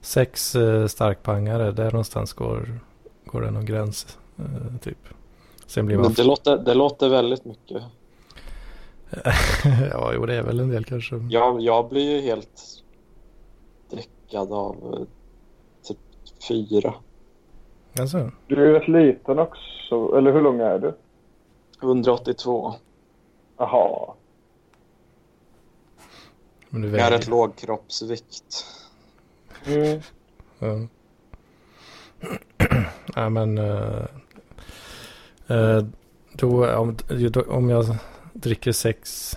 [0.00, 1.70] sex eh, starkpangare.
[1.72, 2.80] Där någonstans går,
[3.24, 4.18] går det någon gräns.
[4.38, 4.98] eh, Typ.
[5.66, 7.82] Sen blir man det, låter, det låter väldigt mycket.
[9.90, 11.16] ja, jo det är väl en del kanske.
[11.30, 12.60] Jag, jag blir ju helt
[13.90, 15.06] dräckad av
[15.82, 15.98] typ
[16.48, 16.94] fyra.
[18.00, 20.16] Alltså, Du är rätt liten också.
[20.18, 20.94] Eller hur lång är du?
[21.82, 22.74] 182.
[23.56, 24.14] Jaha.
[26.72, 27.18] Men du Jag har väger.
[27.18, 28.66] rätt låg kroppsvikt.
[29.66, 30.00] Mm.
[30.58, 30.86] Ja.
[33.14, 34.04] ja, men eh,
[35.46, 35.84] eh,
[36.32, 36.96] då, om,
[37.30, 37.96] då, om jag
[38.32, 39.32] dricker sex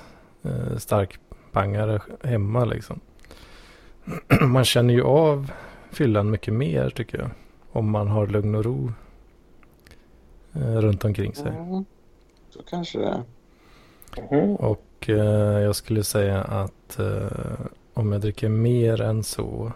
[0.45, 2.99] uh, starkpangare hemma liksom.
[4.41, 5.51] man känner ju av
[5.91, 7.29] fyllan mycket mer tycker jag.
[7.71, 8.91] Om man har lugn och ro
[10.53, 11.47] eh, runt omkring sig.
[11.51, 11.85] Mm.
[12.49, 13.23] Så kanske det är.
[14.31, 14.55] Mhm.
[14.55, 19.71] Och eh, jag skulle säga att eh, om jag dricker mer än så,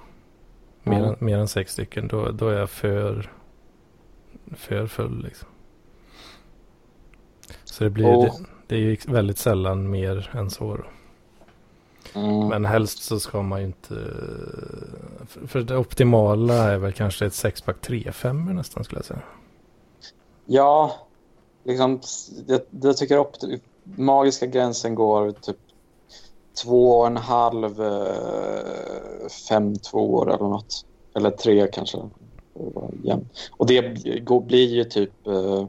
[0.84, 1.10] mer, Mm.
[1.10, 3.32] än, mer än sex stycken, då, då är jag för,
[4.56, 5.48] för full liksom.
[7.63, 8.32] Så det blir Och- det,
[8.67, 10.84] det är ju väldigt sällan mer än så då.
[12.19, 12.48] Mm.
[12.48, 13.95] Men helst så ska man ju inte,
[15.28, 19.22] för, för det optimala är väl kanske ett sexpack 3-5 nästan skulle jag säga.
[20.45, 20.95] Ja,
[21.63, 22.00] liksom,
[22.48, 23.32] jag, jag tycker upp,
[23.84, 25.58] magiska gränsen går typ
[26.63, 30.86] två och en halv, eh, fem tvåor eller något.
[31.15, 31.98] Eller tre kanske.
[33.52, 33.82] Och det
[34.48, 35.65] blir ju typ, eh,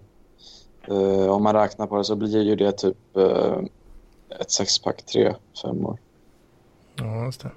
[0.96, 3.16] eh, om man räknar på det så blir ju det typ
[4.40, 5.98] ett sexpack tre, fem år.
[6.96, 7.50] Ja, just det.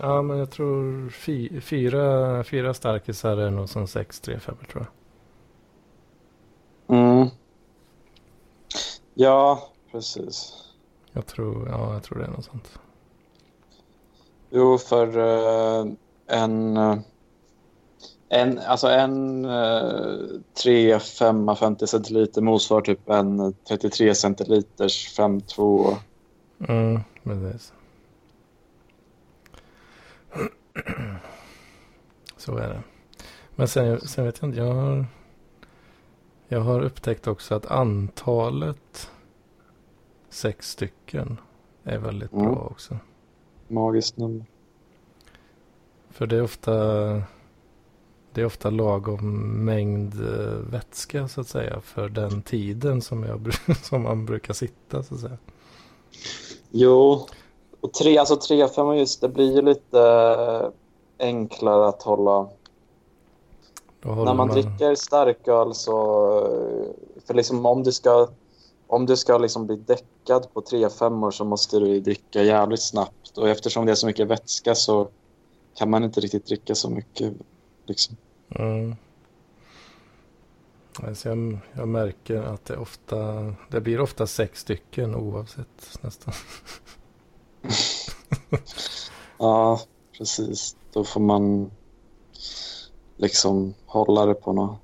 [0.00, 4.86] Ja, men jag tror fy, fyra, fyra starkisar är nog som 6, 3, 5 tror
[6.86, 6.96] jag.
[6.96, 7.28] Mm.
[9.14, 10.64] Ja, precis.
[11.12, 12.78] Jag tror, ja, jag tror det är något sånt.
[14.50, 15.86] Jo, för eh,
[16.26, 16.98] en, eh,
[18.28, 20.18] en, alltså en eh,
[20.62, 25.96] 3, 5, 50 centiliter motsvarar typ en 33 centiliters 5, 2.
[26.68, 27.72] Mm, precis.
[32.36, 32.82] Så är det.
[33.54, 35.06] Men sen, sen vet jag inte, jag har,
[36.48, 39.10] jag har upptäckt också att antalet
[40.38, 41.40] sex stycken
[41.84, 42.44] är väldigt Mm.
[42.44, 42.96] bra också.
[43.68, 44.44] Magiskt nummer.
[46.10, 46.72] För det är ofta
[48.32, 53.52] det är ofta lagom mängd eh, vätska så att säga för den tiden som, jag,
[53.82, 55.38] som man brukar sitta så att säga.
[56.70, 57.26] Jo,
[57.80, 60.70] och tre, alltså 3, 5 just det blir ju lite eh,
[61.26, 62.48] enklare att hålla.
[64.02, 68.28] När man dricker starköl så, eh, för liksom om du ska,
[68.88, 73.38] om du ska liksom bli däckad på 3-5 år så måste du dricka jävligt snabbt.
[73.38, 75.08] Och eftersom det är så mycket vätska så
[75.74, 77.34] kan man inte riktigt dricka så mycket.
[77.86, 78.16] Liksom.
[78.50, 78.96] Mm.
[81.02, 83.16] Alltså jag, jag märker att det ofta
[83.70, 86.34] det blir ofta sex stycken oavsett nästan.
[89.38, 89.80] Ja,
[90.18, 90.76] precis.
[90.92, 91.70] Då får man
[93.16, 94.78] liksom hålla det på något,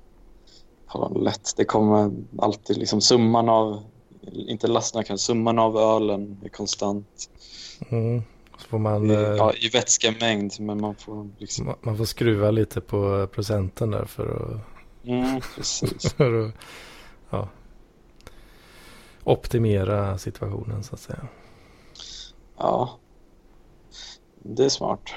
[0.87, 1.53] på något lätt.
[1.57, 3.83] Det kommer alltid liksom summan av,
[4.33, 7.29] inte lastna kanske, summan av ölen är konstant.
[7.89, 8.23] Mm.
[8.57, 11.69] Så får man, I, eh, ja, I vätskemängd, men man får liksom...
[11.69, 14.61] ma- man får skruva lite på procenten där för att,
[15.07, 16.13] Mm, precis.
[16.17, 16.53] för att
[17.29, 17.49] ja,
[19.23, 21.27] optimera situationen så att säga.
[22.57, 22.99] Ja.
[24.43, 25.09] Det är smart.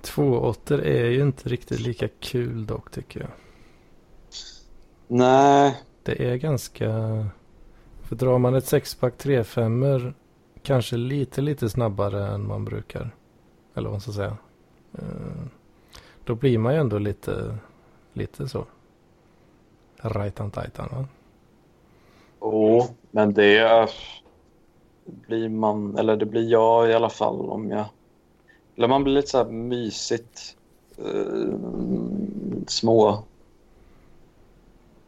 [0.00, 3.30] Två åttor är ju inte riktigt lika kul dock tycker jag.
[5.08, 6.86] Nej, Det är ganska...
[8.08, 10.12] För drar man ett sexpack 3-5
[10.62, 13.10] kanske lite, lite snabbare än man brukar.
[13.74, 14.36] Eller vad man ska säga.
[14.92, 15.44] Eh,
[16.24, 17.58] då blir man ju ändå lite,
[18.12, 18.64] lite så.
[19.96, 21.06] Rajtan tajtan va?
[22.40, 23.88] Jo, men det
[25.04, 27.84] blir man, eller det blir jag i alla fall om jag...
[28.76, 30.56] Eller man blir lite så här mysigt
[30.98, 31.54] eh,
[32.66, 33.24] små,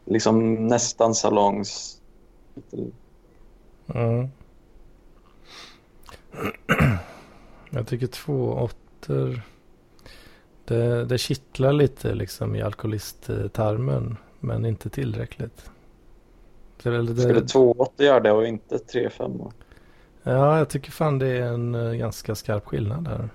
[0.05, 2.00] liksom nästan salongs...
[3.87, 4.29] Mm.
[7.69, 9.41] Jag tycker två åttor.
[10.65, 14.17] Det, det kittlar lite liksom i alkoholisttarmen.
[14.39, 15.71] Men inte tillräckligt.
[16.83, 19.31] Det, det, Skulle 280 göra det och inte 35?
[20.23, 23.29] Ja, jag tycker fan det är en eh, ganska skarp skillnad där.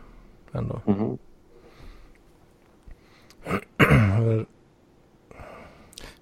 [0.53, 0.81] Ändå.
[0.85, 1.18] Mhm.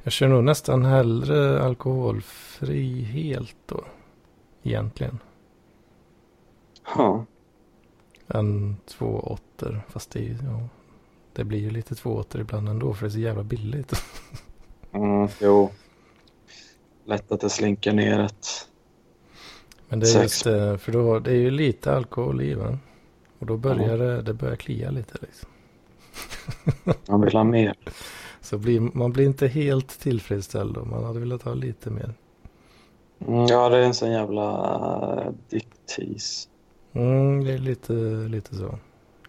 [0.04, 3.84] Jag kör nog nästan hellre alkoholfri helt då.
[4.62, 5.18] Egentligen.
[6.96, 7.24] Ja.
[8.28, 9.82] Än två åttor.
[9.88, 10.68] Fast det, ja,
[11.32, 12.94] det blir ju lite två åttor ibland ändå.
[12.94, 13.92] För det är så jävla billigt.
[14.92, 15.70] Mm, jo.
[17.04, 18.46] Lätt att det slinker ner ett...
[19.88, 20.78] Men det är just det.
[20.78, 22.78] För då, det är ju lite alkohol i va?
[23.38, 25.48] Och då börjar det, det börjar klia lite liksom.
[27.08, 27.74] Man vill ha mer.
[28.44, 32.14] Så blir, man blir inte helt tillfredsställd och man hade velat ha lite mer.
[33.26, 36.48] Mm, ja, det är en sån jävla uh, dicktease.
[36.92, 37.92] Mm, det är lite,
[38.28, 38.78] lite så.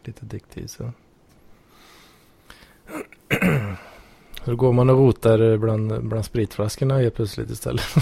[0.03, 0.91] Lite diktiv så.
[4.43, 7.85] Hur går man och rotar bland, bland spritflaskorna helt plötsligt istället?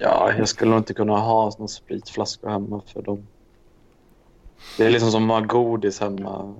[0.00, 3.26] Ja, jag skulle nog inte kunna ha någon spritflaska hemma för dem.
[4.76, 6.54] Det är liksom som att ha godis hemma.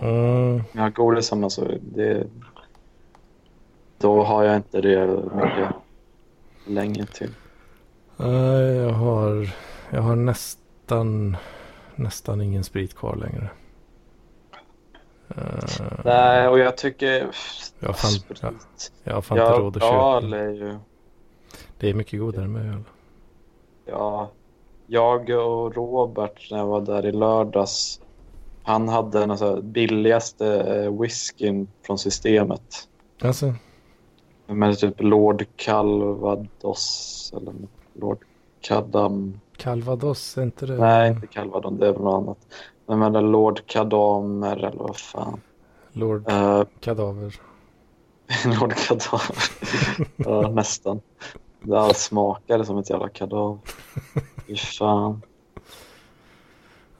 [0.00, 2.26] Mm, Om jag har godis hemma så det...
[3.98, 5.74] Då har jag inte det mycket
[6.66, 7.34] länge till.
[8.16, 9.50] nej, jag har,
[9.90, 11.36] jag har nästan,
[11.94, 13.50] nästan ingen sprit kvar längre.
[15.28, 17.30] Eh, Nej, och jag tycker...
[17.78, 18.50] Jag fan,
[19.04, 20.36] jag har fan inte råd att köpa.
[20.36, 20.78] är ju...
[21.78, 22.82] Det är mycket godare med öl.
[23.84, 24.30] Ja,
[24.86, 28.00] jag och Robert när jag var där i lördags.
[28.70, 32.88] Han hade den alltså, billigaste eh, whiskyn från systemet.
[33.22, 33.54] Alltså,
[34.46, 37.54] Med typ Lord Calvados eller.
[37.94, 38.18] Lord
[38.60, 39.40] Kadam.
[39.56, 40.76] Calvados, är inte det?
[40.76, 42.22] Nej, inte Calvadon, det är väl något
[42.86, 43.00] annat.
[43.00, 45.40] Men den Lord Kadamer eller vad fan.
[45.92, 47.34] Lord Uh, Kadaver.
[48.60, 49.34] Lord Kadaver.
[50.16, 51.00] ja, nästan.
[51.60, 53.58] Det smakade som ett jävla kadaver.
[54.46, 55.22] Fy fan.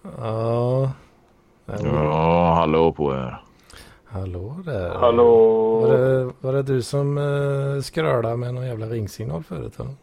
[0.03, 0.11] Ja.
[0.16, 0.91] Ja.
[1.79, 3.43] Ja, hallå på er.
[4.05, 4.95] Hallå där.
[4.95, 5.81] Hallå?
[5.81, 9.81] Var det, var det du som uh, skrölade med någon jävla ringsignal förut?
[9.81, 9.95] Eller?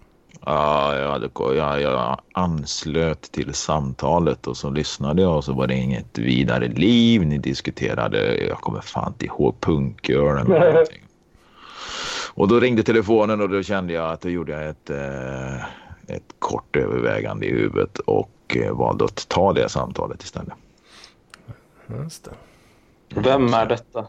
[0.46, 5.68] Ja, jag, hade, jag, jag anslöt till samtalet och så lyssnade jag och så var
[5.68, 7.26] det inget vidare liv.
[7.26, 11.04] Ni diskuterade, jag kommer fan inte ihåg, punköl eller någonting.
[12.34, 15.56] Och då ringde telefonen och då kände jag att då gjorde jag ett, eh,
[16.16, 20.54] ett kort övervägande i huvudet och eh, valde att ta det samtalet istället.
[21.90, 22.32] Just det.
[23.22, 24.08] Vem är detta?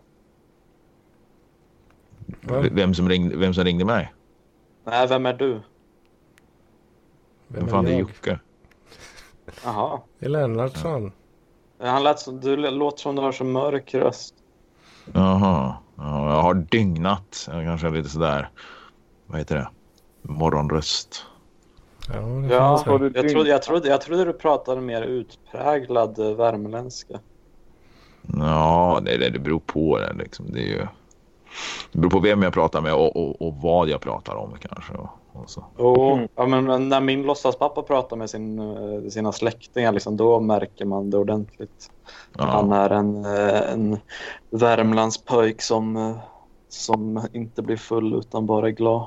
[2.40, 4.14] V- Vem som, ringde, vem som ringde mig?
[4.84, 5.52] Nej, vem är du?
[5.52, 5.62] Vem
[7.48, 8.00] Vem fan är jag?
[8.00, 8.38] Jocke?
[9.64, 10.00] Jaha.
[10.18, 11.12] Det är Lennartsson.
[11.80, 14.34] Han lät som, du låter som du har så mörk röst.
[15.12, 17.48] Jaha, ja, jag har dygnat.
[17.52, 18.50] Jag kanske är lite sådär,
[19.26, 19.68] vad heter det?
[20.22, 21.26] Morgonröst.
[22.08, 22.72] Ja, det Ja,
[23.14, 27.20] Jag trodde, jag, trodde, jag trodde du pratade mer utpräglad eh, värmländska.
[28.26, 30.46] Ja, det, det, det beror på det liksom.
[30.52, 30.86] Det, är ju,
[31.92, 34.92] det beror på vem jag pratar med och, och, och vad jag pratar om kanske.
[34.92, 35.64] Och, och så.
[35.76, 36.28] Och, Mm.
[36.34, 41.10] ja, men när min låtsaspappa pratar med sin, eh, sina släktingar, liksom, då märker man
[41.10, 41.90] det ordentligt.
[42.36, 43.98] Han Ja, är en, eh, en
[44.50, 46.16] Värmlandspöjk som, eh,
[46.68, 49.06] som inte blir full utan bara är glad.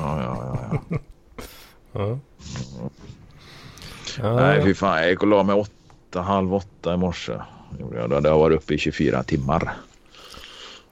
[0.00, 0.36] ja, ja,
[0.70, 0.98] ja, ja.
[1.92, 2.18] Ja.
[4.18, 4.96] Ja, Nej, fy fan.
[5.00, 7.32] Jag gick och la mig åtta, halv åtta i morse.
[7.80, 8.10] Gjorde jag.
[8.10, 9.72] Då hade jag varit uppe i 24 timmar.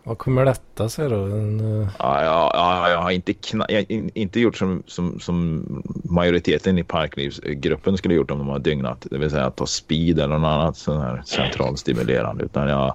[0.05, 1.17] Vad kommer detta sig då?
[1.17, 5.21] En, eh, Ja, ja, ja, jag har inte, jag, har in- inte gjort som, som,
[5.21, 5.65] som
[6.05, 9.07] majoriteten i parklivsgruppen skulle gjort om de har dygnat.
[9.11, 12.45] Det vill säga att ta speed eller något annat sån här centralstimulerande.
[12.45, 12.95] Utan jag,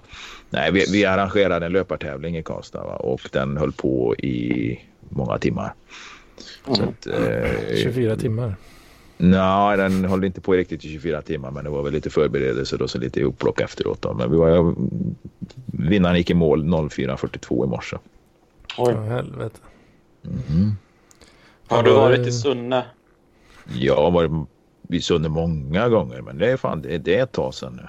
[0.50, 2.96] nej, vi, vi arrangerade en löpartävling i Karlstad va?
[2.96, 4.80] och den höll på i
[5.10, 5.74] många timmar.
[6.66, 8.56] Så att, eh, 24 timmar.
[9.18, 12.10] Nej, den höll inte på i riktigt i 24 timmar, men det var väl lite
[12.10, 14.02] förberedelser och så lite upplock efteråt.
[14.02, 14.14] Då.
[14.14, 14.76] Men vi var,
[15.66, 17.98] vinnaren gick i mål 04.42 i morse.
[18.78, 18.94] Oj.
[18.94, 19.60] Ja, helvete.
[20.22, 20.78] Mhm.
[21.68, 22.86] Har du varit i Sunne?
[23.74, 24.32] Jag har varit
[24.90, 27.88] i Sunne många gånger, men det är fan det, det är ett tag sedan nu.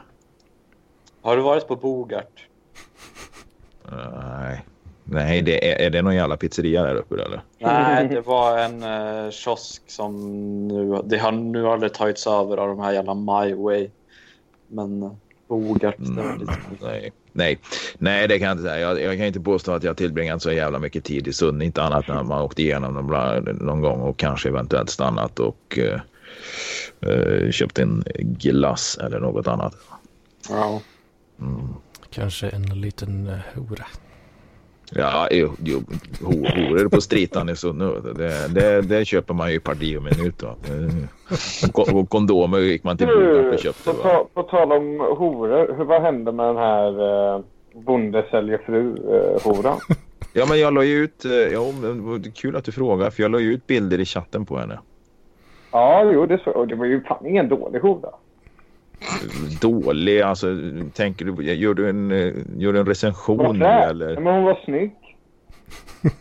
[1.22, 2.46] Har du varit på Bogart?
[3.92, 4.64] Nej,
[5.10, 7.40] Nej det är, är det någon jävla pizzeria där uppe eller?
[7.58, 10.14] Nej, det var en uh, kiosk som
[10.68, 13.88] nu, det har nu aldrig tagits över av de här jävla My Way.
[14.68, 15.12] Men uh,
[15.48, 16.56] Bogart, det Mm, lite...
[16.82, 17.12] nej.
[17.32, 17.58] Nej.
[17.98, 18.78] Nej, det kan jag inte säga.
[18.78, 21.64] Jag, jag kan inte påstå att jag tillbringat så jävla mycket tid i Sunne.
[21.64, 23.06] Inte annat än att man åkt igenom dem
[23.60, 26.00] någon gång och kanske eventuellt stannat och eh,
[27.00, 29.74] eh, köpt en glass eller något annat.
[30.48, 30.80] Ja.
[31.40, 31.68] Mm.
[32.10, 33.86] Kanske en liten eh, hora.
[34.94, 35.78] Ja, jo, jo,
[36.20, 37.84] ho- horor på stritan i Sunne.
[38.14, 40.42] Det, det, det köper man ju i parti och minut.
[40.42, 40.54] Va?
[40.68, 43.90] Eh, Och kondomer gick man till Bogart och köpte.
[43.90, 46.88] på, ta, på tal om horor, hur, vad hände med den här
[47.36, 47.40] eh,
[47.72, 49.78] bonde säljer fru-horan?
[50.32, 51.24] Ja, men jag la ju ut...
[51.24, 51.64] eh, Ja,
[52.34, 54.78] kul att du frågar, för jag la ju ut bilder i chatten på henne.
[55.72, 58.08] ja, jo, det, så, det var ju fan ingen dålig hora.
[59.60, 60.46] Dålig, alltså
[60.94, 61.52] tänker du...
[61.54, 64.14] Gör du en, eh, gör du en recension eller?
[64.20, 64.92] Men hon var snygg.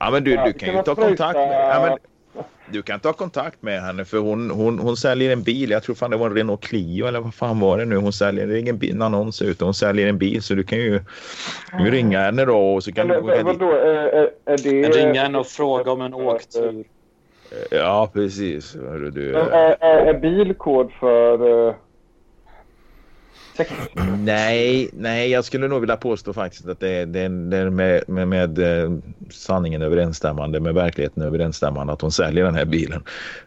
[0.00, 1.70] Ja, men du, Ja, du kan ju ta kontakt med...
[1.74, 1.98] Ja, men,
[2.70, 5.70] du kan ta kontakt med henne för hon, hon, hon säljer en bil.
[5.70, 7.96] Jag tror fan det var en Renault Clio eller vad fan var det nu.
[7.96, 9.64] Hon säljer, det är ingen bil- en annons ute.
[9.64, 12.84] Hon säljer en bil så du kan ju, du kan ju ringa henne då och
[12.84, 13.44] så kan Men, du dit.
[13.44, 14.88] vadå, är, är, är det...
[14.88, 16.84] Ringer henne och frågar om en åktur.
[17.70, 18.72] Ja, precis.
[19.12, 19.34] Du.
[19.36, 21.74] Är, är, är bilkod för...
[24.18, 28.28] Nej, nej, jag skulle nog vilja påstå faktiskt att det det det är med, med,
[28.28, 28.90] med eh,
[29.30, 33.02] sanningen överensstämmande, med verkligheten överensstämmande att hon säljer den här bilen.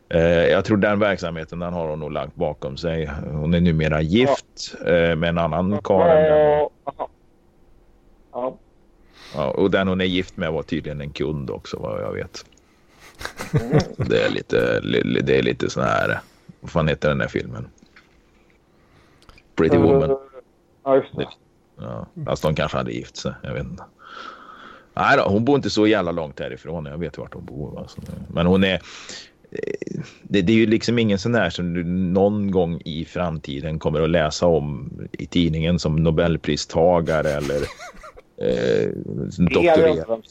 [0.10, 3.10] Eh, jag tror den verksamheten den har hon nog lagt bakom sig.
[3.32, 6.08] Hon är numera gift eh, med en annan karl.
[6.24, 7.10] Ja, aha.
[8.34, 8.58] ja.
[9.36, 12.46] Ja, och den hon är gift med var tydligen en kund också vad jag vet.
[13.62, 13.80] Mm.
[14.10, 16.20] Det är lite, li- det är lite sån här,
[16.60, 17.68] vad fan heter den här filmen?
[19.60, 20.18] Pretty Woman.
[20.84, 21.28] Ja, just det.
[21.78, 23.34] Ja, fast de kanske hade gift sig.
[23.44, 23.84] Jag vet inte.
[24.94, 26.86] Nej då, hon bor inte så jävla långt härifrån.
[26.86, 27.80] Jag vet vart hon bor.
[27.80, 28.02] Alltså.
[28.28, 28.74] Men hon är...
[28.74, 33.80] eh, Det, det är ju liksom ingen sån där som du någon gång i framtiden
[33.80, 37.56] kommer att läsa om i tidningen som Nobelpristagare eller
[38.42, 38.90] eh,
[39.38, 40.24] doktorerad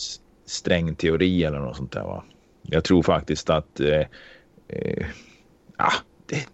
[0.47, 2.03] strängteori eller något sånt där.
[2.03, 2.25] Va?
[2.63, 4.07] Jag tror faktiskt att eh,
[4.69, 5.07] eh,
[5.77, 5.93] ah,
[6.27, 6.47] det,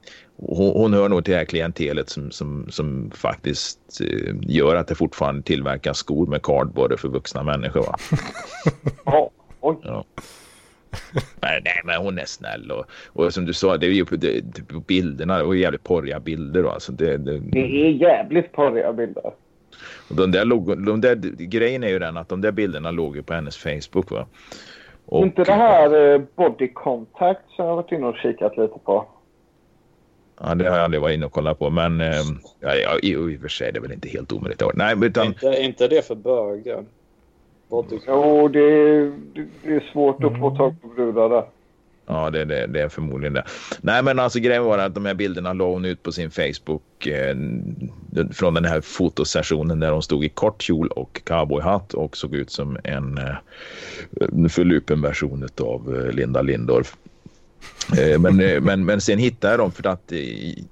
[0.48, 4.88] hon, hon hör nog till det här klientelet som, som, som faktiskt eh, gör att
[4.88, 7.80] det fortfarande tillverkas skor med cardboard för vuxna människor.
[7.80, 7.96] Va?
[9.04, 9.30] Ja,
[9.60, 9.76] oj.
[9.82, 10.04] Ja.
[11.40, 14.42] Men, nej, men hon är snäll och, och som du sa, det är ju det,
[14.86, 16.62] bilderna, det var jävligt porriga bilder.
[16.62, 19.32] Då, alltså det, det, Det är jävligt porriga bilder.
[20.08, 23.16] och de där, log, de där, grejen är ju den att de där bilderna låg
[23.16, 24.10] ju på hennes Facebook.
[24.10, 24.26] Va?
[25.06, 28.78] Och, inte det här eh, body contact som jag har varit inne och kikat lite
[28.84, 29.06] på.
[30.40, 32.22] Ja, det har jag aldrig varit inne och kollat på, men eh,
[32.60, 34.62] ja, ja, i, i och för sig är det väl inte helt omöjligt.
[34.74, 36.84] Nej, men utan, Inte, inte det för bögar?
[38.06, 41.44] Jo, det är, det- det är svårt att få tag på brudar där.
[42.06, 43.44] ja, det, det, det är förmodligen det.
[43.80, 47.06] Nej, men alltså grejen var att de här bilderna la hon ut på sin Facebook
[47.06, 47.36] eh,
[48.32, 52.50] från den här fotosessionen där hon stod i kort kjol och cowboyhatt och såg ut
[52.50, 56.96] som en eh, förlupen version av eh, Linda Lindorff.
[57.98, 60.18] Eh, men, eh, men, men sen hittade jag dem för att eh,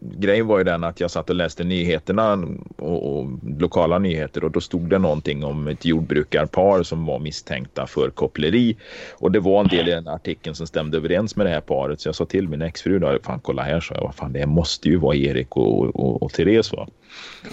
[0.01, 3.29] grejen var ju den att jag satt och läste nyheterna och, och
[3.59, 8.77] lokala nyheter och då stod det någonting om ett jordbrukarpar som var misstänkta för koppleri
[9.13, 12.01] och det var en del i den artikeln som stämde överens med det här paret
[12.01, 14.47] så jag sa till min exfru då, fan kolla här så jag, vad fan det
[14.47, 16.89] måste ju vara Erik och, och, och Therese va.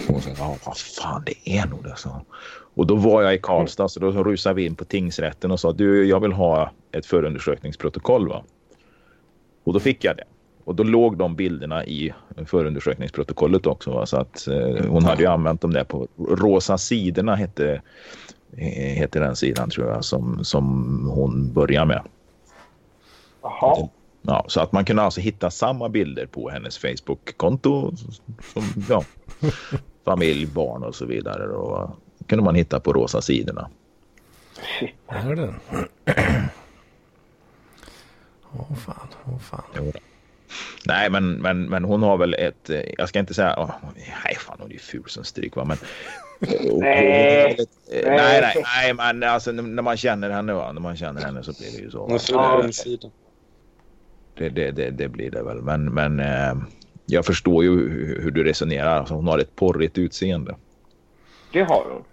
[0.08, 2.22] Och hon sa, ja vad fan det är nog det så.
[2.74, 5.72] Och då var jag i Karlstad så då rusade vi in på tingsrätten och sa
[5.72, 8.42] du jag vill ha ett förundersökningsprotokoll va.
[9.64, 10.24] Och då fick jag det.
[10.64, 12.12] Och då låg de bilderna i
[12.46, 13.90] förundersökningsprotokollet också.
[13.90, 14.06] Va?
[14.06, 17.82] Så att eh, hon hade ju använt dem där på Rosa sidorna hette,
[18.56, 20.64] eh, hette den sidan tror jag som, som
[21.14, 22.02] hon började med.
[23.42, 23.88] Jaha.
[24.22, 27.92] Ja, så att man kunde alltså hitta samma bilder på hennes Facebook-konto.
[28.52, 29.04] Som, ja,
[30.04, 31.48] familj, barn och så vidare.
[31.48, 31.90] Och
[32.26, 33.68] kunde man hitta på Rosa sidorna.
[34.78, 34.94] shit.
[35.06, 35.54] Är den?
[38.52, 39.62] Åh fan, åh fan.
[39.76, 39.92] Jo.
[40.86, 42.70] Nej, men, men, men hon har väl ett...
[42.70, 43.54] eh, Jag ska inte säga...
[43.58, 45.76] åh, nej, fan hon är ju ful som stryk va, men...
[46.80, 47.56] Nej.
[47.92, 51.42] Eh, Nej, nej, nej, men alltså när man känner henne va, när man känner henne
[51.42, 51.98] så blir det ju så.
[52.06, 53.10] Hon är.
[54.34, 56.54] Det, det, det, det blir det väl, men, men eh,
[57.06, 58.98] jag förstår ju hur, hur du resonerar.
[58.98, 60.56] Alltså, hon har ett porrigt utseende.
[61.52, 62.04] Det har hon.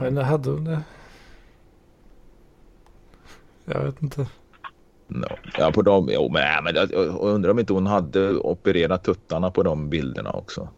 [0.00, 0.80] Men hade hon det?
[3.64, 4.26] Jag vet inte.
[5.08, 5.26] No.
[5.58, 9.50] Ja, på dem, jo, men, nej, men jag undrar om inte hon hade opererat tuttarna
[9.50, 10.68] på de bilderna också.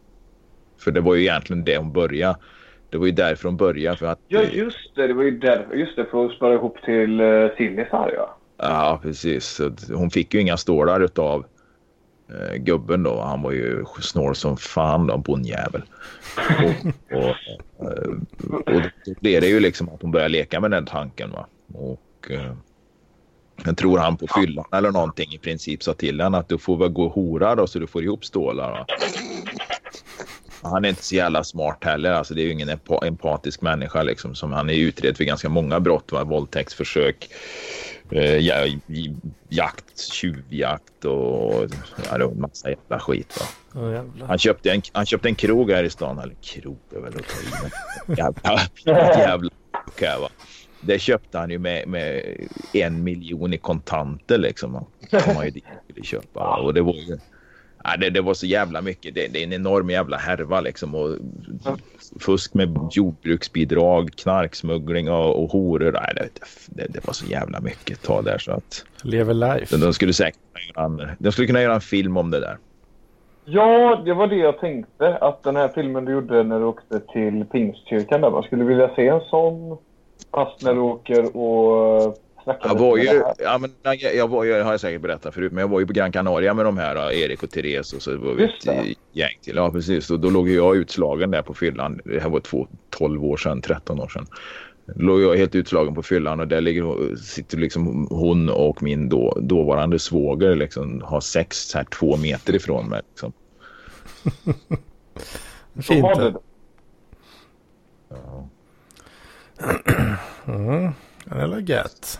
[0.79, 2.37] För det var ju egentligen det hon började.
[2.89, 3.97] Det var ju därför hon började.
[3.97, 5.07] För att, Ja, just det.
[5.07, 5.75] Det var ju därför.
[5.75, 8.35] Just det, för att spara ihop till uh, Sillisar, ja.
[8.57, 9.61] Ja, precis.
[9.93, 11.45] Hon fick ju inga stålar utav
[12.29, 13.21] eh, gubben då.
[13.21, 15.81] Han var ju snål som fan då, en bondjävel.
[16.37, 17.35] Och, och,
[17.91, 18.09] eh,
[18.49, 21.31] och då blev det ju liksom att hon började leka med den tanken.
[21.31, 21.47] Va?
[21.73, 22.53] Och eh,
[23.65, 26.77] jag tror han på fyllan eller någonting i princip sa till henne att du får
[26.77, 28.71] väl gå och hora då så du får ihop stålar.
[28.71, 28.85] Va?
[30.61, 32.11] Han är inte så jävla smart heller.
[32.11, 34.03] Alltså, det är ju ingen empa- empatisk människa.
[34.03, 36.11] Liksom, som han är utredd för ganska många brott.
[36.11, 36.23] Va?
[36.23, 37.29] Våldtäktsförsök,
[38.11, 38.37] eh,
[39.49, 41.65] jakt, tjuvjakt och
[42.09, 43.37] ja, massa jävla skit.
[43.73, 43.91] Va?
[43.91, 44.27] Jävlar.
[44.27, 46.19] Han, köpte en, han köpte en krog här i stan.
[46.19, 48.59] Eller krog är väl att ta i, Jävla,
[49.19, 49.49] jävla
[49.87, 50.29] okay, va?
[50.81, 52.23] Det köpte han ju med, med
[52.73, 54.85] en miljon i kontanter liksom.
[55.11, 56.57] Kom han ju dit och skulle köpa.
[56.61, 57.17] Och det var ju...
[57.83, 59.15] Ja, det, det var så jävla mycket.
[59.15, 60.95] Det, det är en enorm jävla härva liksom.
[60.95, 61.15] Och
[62.19, 65.91] fusk med jordbruksbidrag, knarksmuggling och, och horor.
[65.91, 66.29] Nej, det,
[66.67, 69.77] det, det var så jävla mycket ta där så att Lever life.
[69.77, 72.57] de skulle säkert kunna göra en, de skulle kunna göra en film om det där.
[73.45, 75.17] Ja, det var det jag tänkte.
[75.17, 78.31] Att den här filmen du gjorde när du åkte till Pingstkyrkan där.
[78.31, 79.77] Man skulle vilja se en sån.
[80.31, 82.13] Fast när du åker och eh,
[82.63, 85.61] Jag var ju, ja, men, jag, jag var ju, har jag säkert berättat förut, men
[85.61, 88.17] jag var ju på Gran Canaria med de här, då, Erik och Therese och så
[88.17, 88.71] var vi ett det.
[88.71, 89.55] eh, gäng till.
[89.55, 90.09] Ja, precis.
[90.09, 92.01] Och då låg jag utslagen där på fyllan.
[92.05, 94.27] Det här var två, 12 år sedan, 13 år sedan.
[94.85, 99.09] Då låg jag helt utslagen på fyllan och där ligger, sitter liksom hon och min
[99.09, 103.01] då, dåvarande svåger liksom, har sex så här två meter ifrån mig.
[103.09, 103.33] Liksom.
[105.75, 106.03] Så Fint.
[106.03, 106.31] var det.
[106.31, 106.39] det.
[108.09, 108.49] Ja.
[110.47, 110.91] Mm.
[111.29, 112.19] Ja, Det är gött.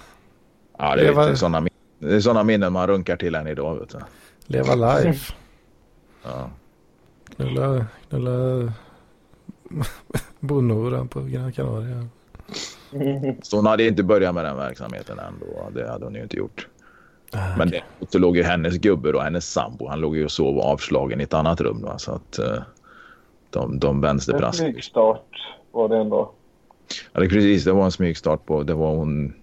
[0.78, 1.36] Ja, det är, var...
[1.36, 1.68] sådana,
[2.00, 3.76] det är sådana minnen man runkar till än idag.
[3.80, 3.98] Vet du.
[4.46, 5.34] Leva life.
[6.24, 6.50] Ja.
[7.36, 8.74] Knulla, knulla
[10.40, 12.08] bonnoran på Gran Canaria.
[13.42, 15.70] Så hon hade inte börjat med den verksamheten ändå.
[15.74, 16.68] Det hade hon ju inte gjort.
[17.34, 19.88] Ah, Men det, så låg ju hennes gubbe och hennes sambo.
[19.88, 21.82] Han låg ju och sov avslagen i ett annat rum.
[21.82, 21.98] Va?
[21.98, 22.62] Så att eh,
[23.50, 24.60] de, de En vänsterbrast.
[24.60, 25.26] flygstart
[25.72, 26.32] var det ändå.
[27.12, 28.64] Ja, det, precis, det var en smygstart på.
[28.64, 29.34] Det var hon,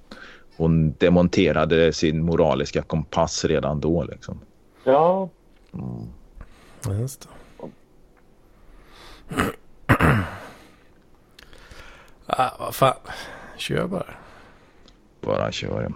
[0.57, 4.05] hon demonterade sin moraliska kompass redan då.
[4.05, 4.41] Liksom.
[4.85, 5.29] Ja,
[6.87, 7.29] Ja, Just det.
[12.27, 12.95] ah, vad fan.
[13.57, 14.15] Kör bara.
[15.21, 15.93] Bara kör.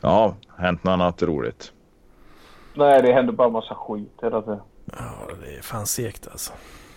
[0.00, 1.72] Ja, hänt något annat roligt.
[2.74, 4.60] nej det händer bara massa skit hela tiden.
[4.84, 6.52] Ja, det är fan segt alltså.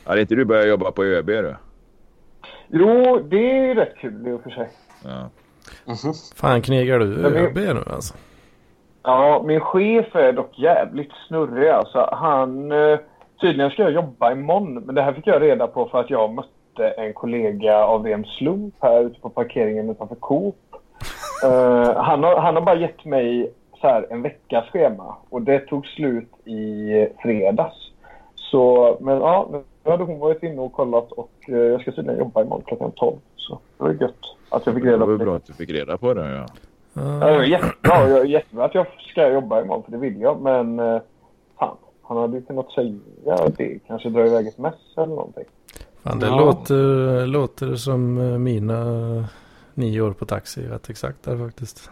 [0.05, 1.55] Hade inte du börjat jobba på ÖB du?
[2.73, 4.69] Jo, det är ju rätt kul i och för sig.
[5.03, 5.29] Ja.
[5.85, 6.13] Mhm.
[6.35, 8.13] Fan knegar du ÖB nu alltså?
[9.03, 12.09] Ja, min chef är dock jävligt snurrig alltså.
[12.11, 12.71] Han...
[12.71, 12.99] eh,
[13.41, 16.33] Tydligen ska jag jobba imorgon, men det här fick jag reda på för att jag
[16.33, 20.55] mötte en kollega av ren slump här ute på parkeringen utanför Coop.
[21.45, 25.59] Eh, han, har, han har bara gett mig så här en veckas schema och det
[25.59, 27.90] tog slut i fredags.
[28.51, 29.49] Så, men ja,
[29.83, 32.91] nu hade hon varit inne och kollat och eh, jag ska tydligen jobba imorgon klockan
[32.95, 33.17] 12.
[33.35, 34.13] Så det var gött
[34.49, 35.37] att jag fick Det reda var på bra det.
[35.37, 36.29] att du fick reda på det.
[36.35, 36.45] Ja.
[36.93, 38.09] Ja, det är Ja, jättebra.
[38.09, 40.41] Jag är jättebra att jag ska jobba imorgon, för det vill jag.
[40.41, 41.01] Men eh,
[41.59, 42.99] fan, han hade ju kunnat säga
[43.57, 43.79] det.
[43.87, 45.45] Kanske dra iväg ett mess eller någonting.
[46.03, 46.39] fan, det Ja.
[46.39, 48.83] låter, låter som eh, mina
[49.73, 51.91] nio år på taxi rätt exakt där faktiskt.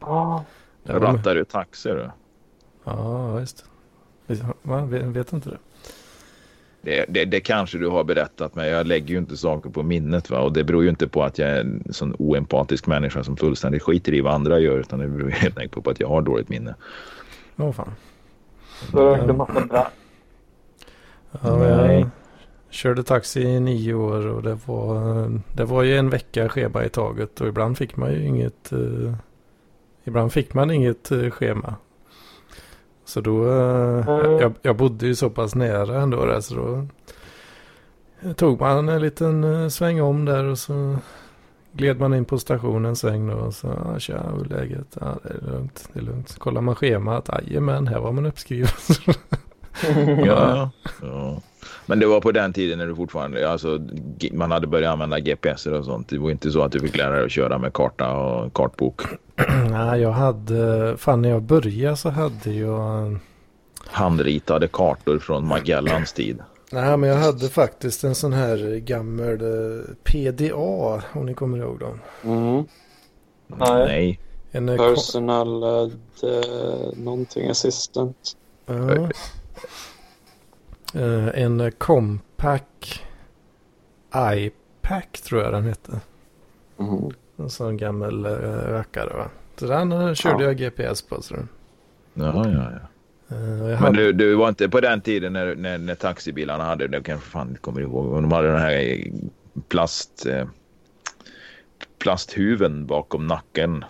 [0.00, 0.40] Ah,
[0.82, 2.10] Det var- Rattar du taxi du?
[2.84, 3.70] Ja, just det.
[4.62, 5.58] Man vet, inte det.
[6.80, 10.30] Det, det, det kanske du har berättat men jag lägger ju inte saker på minnet.
[10.30, 10.40] Va?
[10.40, 13.82] Och det beror ju inte på att jag är en sån oempatisk människa som fullständigt
[13.82, 14.78] skiter i vad andra gör.
[14.78, 16.74] Utan det beror helt enkelt på att jag har dåligt minne.
[17.56, 17.92] Åh fan.
[18.90, 19.90] så rökte massa.
[21.42, 22.10] Ja, jag
[22.70, 26.88] körde taxi i nio år och det var, det var ju en vecka schema i
[26.88, 29.14] taget och ibland fick man ju inget, eh,
[30.04, 31.74] ibland fick man inget eh, schema.
[33.14, 34.40] Så då, eh, Mm.
[34.40, 36.86] jag, jag bodde ju så pass nära ändå där så då
[38.34, 40.96] tog man en liten eh, sväng om där och så
[41.72, 44.96] gled man in på stationen en sväng då och så, ja tja, hur är läget?
[45.00, 46.28] Ja det är lugnt, det är lugnt.
[46.28, 48.68] Så kollar man schemat, jajamän, här var man uppskriven.
[50.26, 50.70] Ja,
[51.02, 51.40] ja.
[51.86, 53.80] Men det var på den tiden när du fortfarande, alltså
[54.32, 56.08] man hade börjat använda GPS och sånt.
[56.08, 59.02] Det var inte så att du fick lära dig att köra med karta och kartbok.
[59.70, 63.18] Nej, jag hade, fan när jag började så hade jag,
[63.86, 66.38] Handritade kartor från Magellans tid.
[66.72, 71.78] nej men jag hade faktiskt en sån här gammal eh, PDA, om ni kommer ihåg
[71.78, 72.00] dem.
[72.24, 72.64] Mm.
[73.46, 73.86] Nej.
[73.86, 74.20] Nej.
[74.50, 75.88] En, eh, Personal uh,
[76.96, 78.36] någonting assistant.
[78.66, 79.08] ja.
[80.94, 83.02] Eh, en eh, Compaq
[84.16, 86.00] iPack tror jag den hette.
[86.78, 87.10] Mm.
[87.36, 88.32] En sån gammal uh,
[88.72, 89.28] rackare va.
[89.56, 90.48] Så den eh, körde Ja.
[90.48, 91.22] jag GPS på.
[91.22, 91.34] Så.
[92.14, 93.36] Ja, ja, ja.
[93.36, 96.86] jag Men hade, du, du var inte på den tiden när, när, när taxibilarna hade,
[96.88, 99.04] det kanske fan inte kommer ihåg, de hade den här
[99.68, 100.46] plast, eh,
[101.98, 103.84] plasthuven bakom nacken.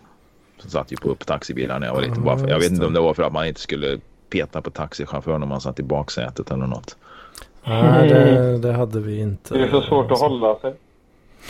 [0.59, 2.17] Som satt ju på upp taxibilarna när jag var liten.
[2.19, 3.99] Ja, Bara för, jag vet inte om det var för att man inte skulle
[4.35, 6.97] peta på taxichauffören om man satt i baksätet eller något.
[7.65, 9.55] nej, det, det hade vi inte.
[9.55, 10.75] Det är så svårt att hålla sig.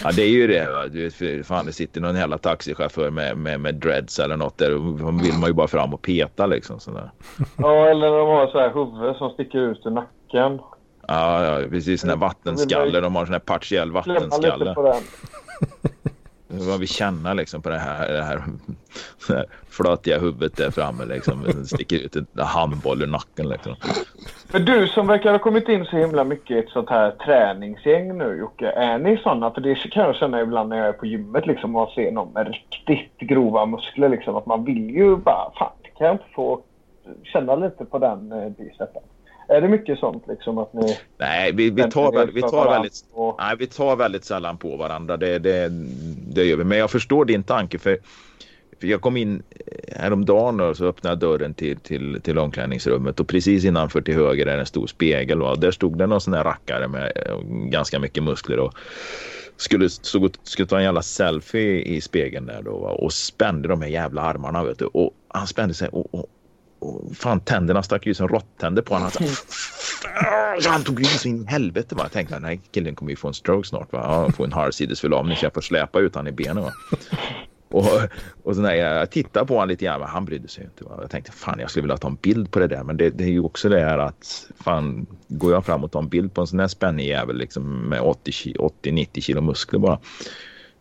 [0.02, 0.70] Ja det är ju det.
[0.72, 0.86] Va?
[0.86, 4.58] Du vet, för fan det sitter någon jävla taxichaufför med, med, med dreads eller något
[4.58, 4.70] där.
[4.70, 6.80] Då vill man ju bara fram och peta liksom.
[6.80, 7.10] Sådär.
[7.56, 10.60] Ja, eller de har så här huvud som sticker ut ur nacken.
[11.08, 12.04] Ja, ja, precis.
[12.04, 13.00] Här vattenskalle.
[13.00, 14.74] De har sån här partiell vattenskalle.
[16.58, 18.42] Vad vi känner liksom på det här, det här,
[19.28, 21.42] det här flötiga huvudet där framme liksom.
[21.42, 23.74] Det sticker ut en handboll ur nacken liksom.
[24.52, 28.18] Men du som verkar ha kommit in så himla mycket i ett sånt här träningsgäng
[28.18, 28.70] nu Jocke.
[28.70, 29.50] Är ni sådana?
[29.50, 32.32] För det kan jag känna ibland när jag är på gymmet liksom och ser någon
[32.32, 34.36] med riktigt grova muskler liksom.
[34.36, 36.60] Att man vill ju bara, fan kan jag inte få
[37.22, 39.02] känna lite på den eh, bicepen?
[39.48, 40.98] Är det mycket sånt liksom att ni...
[41.18, 44.76] Nej, vi, vi, tar, väl, vi, tar väldigt, och- nej, vi tar väldigt sällan på
[44.76, 45.16] varandra.
[45.16, 45.68] Det, det,
[46.34, 46.64] det gör vi.
[46.64, 47.78] Men jag förstår din tanke.
[47.78, 47.98] För,
[48.80, 53.20] för jag kom in eh, häromdagen och så öppnade jag dörren till, till, till omklädningsrummet.
[53.20, 55.40] Och precis innanför till höger är en stor spegel.
[55.40, 55.54] Va?
[55.54, 58.58] Där stod det någon sån här rackare med eh, ganska mycket muskler.
[58.58, 58.72] Och
[59.56, 62.70] skulle, och- skulle ta en jävla selfie i spegeln där då.
[62.72, 64.64] Och spände de här jävla armarna.
[64.64, 64.84] Vet du.
[64.84, 66.26] Och han spände sig och, och
[66.84, 69.10] och fan tänderna stack ju som råttänder på honom.
[69.18, 71.94] Han, så, han tog ju så in i helvete.
[71.94, 72.02] Va?
[72.02, 73.92] Jag tänkte den här killen kommer ju få en stroke snart.
[73.92, 74.06] Va?
[74.06, 76.62] Han får en halvsidesförlamning så jag får släpa ut han i benen.
[76.64, 76.72] Va?
[77.70, 78.00] Och,
[78.42, 80.84] och så när jag tittade på honom lite grann, han brydde sig inte.
[80.84, 80.98] Va?
[81.00, 82.84] Jag tänkte fan jag skulle vilja ta en bild på det där.
[82.84, 86.00] Men det, det är ju också det här att fan går jag fram och tar
[86.00, 89.98] en bild på en sån här spännig jävel liksom, med 80-90 kilo muskler bara.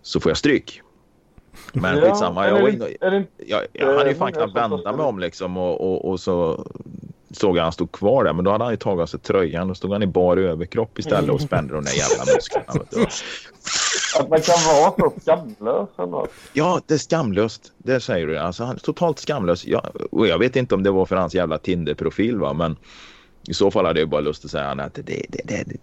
[0.01, 0.82] Så får jag stryk.
[1.73, 2.47] Men Ja, skitsamma.
[2.49, 5.81] Jag, det- är det- jag, jag hade ju fan knappt vända mig om liksom och,
[5.81, 6.67] och, och så
[7.31, 8.33] såg jag han stod kvar där.
[8.33, 10.99] Men då hade han ju tagit av sig tröjan och stod han i bar överkropp
[10.99, 12.65] istället och spände de där jävla musklerna.
[12.73, 13.01] Vet du.
[14.19, 16.27] Att man kan vara så skamlös ändå.
[16.53, 17.71] Ja, det är skamlöst.
[17.77, 18.37] Det säger du.
[18.37, 19.65] Alltså, han är totalt skamlös.
[19.65, 22.75] Ja, och jag vet inte om det var för hans jävla Tinder-profil va, men
[23.49, 25.77] i så fall hade jag bara lust att säga att det, det, det, det,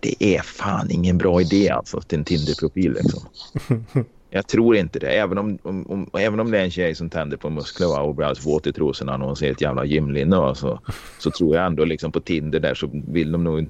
[0.00, 3.20] det är fan ingen bra idé alltså till en Tinder-profil liksom.
[4.30, 5.10] Jag tror inte det.
[5.10, 8.00] Även om, om, om, även om det är en tjej som tänder på muskler va,
[8.00, 10.80] och blir alldeles våt i trosorna när hon ser ett jävla gymlinne va, så,
[11.18, 13.68] så tror jag ändå liksom på Tinder där så vill de nog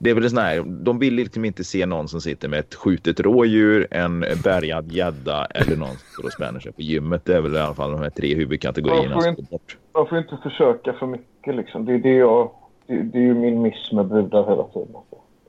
[0.00, 2.74] det är väl sån här, de vill liksom inte se någon som sitter med ett
[2.74, 7.24] skjutet rådjur, en bärgad gädda eller någon som står och spänner sig på gymmet.
[7.24, 9.76] Det är väl i alla fall de här tre huvudkategorierna Man får inte- bort.
[9.94, 11.84] Man får inte försöka för mycket liksom.
[11.84, 12.50] Det är, det jag,
[12.86, 14.94] det, det är ju min miss med brudar hela tiden.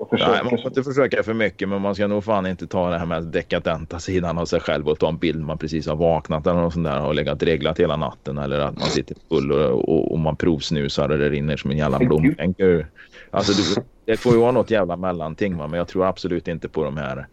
[0.09, 2.89] Försöker Nej, man får inte försöka för mycket men man ska nog fan inte ta
[2.89, 5.95] det här med dekadenta sidan av sig själv och ta en bild man precis har
[5.95, 9.51] vaknat eller något sånt där och legat reglat hela natten eller att man sitter full
[9.51, 12.87] och, och, och man provsnusar och det rinner som en jävla blomskänk ur.
[13.31, 13.73] Alltså
[14.05, 15.67] det får ju vara något jävla mellanting va?
[15.67, 17.27] men jag tror absolut inte på de här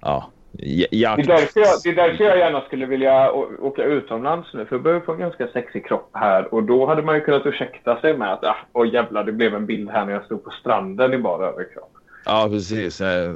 [0.00, 4.54] ja, j- Det är, därför jag, det är därför jag gärna skulle vilja åka utomlands
[4.54, 4.64] nu.
[4.66, 6.54] För jag börjar få en ganska sexig kropp här.
[6.54, 9.54] Och då hade man ju kunnat ursäkta sig med att ah, åh jävlar, det blev
[9.54, 11.90] en bild här när jag stod på stranden i bara överkropp.
[12.24, 13.00] Ja, precis.
[13.00, 13.34] Eh,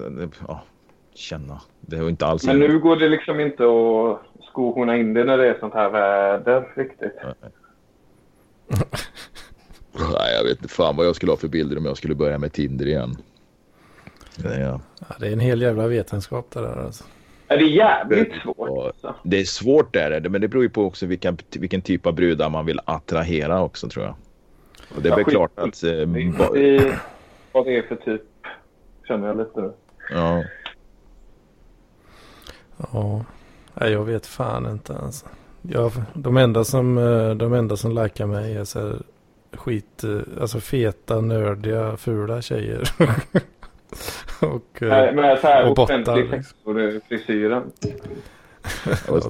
[0.49, 0.63] Ja,
[1.15, 1.61] känna.
[1.81, 2.47] Det var inte alls...
[2.47, 5.89] Men nu går det liksom inte att skohorna in det när det är sånt här
[5.91, 7.13] väder riktigt.
[9.93, 12.39] Nej, jag vet inte fan vad jag skulle ha för bilder om jag skulle börja
[12.39, 13.17] med Tinder igen.
[14.45, 14.81] Ja.
[15.09, 17.05] Ja, det är en hel jävla vetenskap det där alltså.
[17.49, 18.57] Ja, Det är jävligt svårt.
[18.59, 18.87] Ja.
[18.87, 19.15] Alltså.
[19.23, 22.07] Det är svårt där, är det, men det beror ju på också vilken, vilken typ
[22.07, 24.15] av brudar man vill attrahera också tror jag.
[24.97, 25.83] Och det är Ja, väl skit- klart att...
[25.85, 25.97] eh, Det
[26.77, 26.99] är
[27.53, 28.23] vad det är för typ.
[29.09, 29.73] Känner jag lite nu.
[30.11, 30.45] ja.
[32.93, 33.25] Ja,
[33.75, 35.27] Nej, jag vet fan inte alltså.
[35.63, 38.97] Jag, de, enda som, eh, de enda som likar mig är så här
[39.53, 42.83] skit, eh, alltså feta, nördiga, fula tjejer.
[44.41, 46.43] och, eh, så här och bottar, offentlig liksom.
[46.43, 47.63] sektor-frisyren.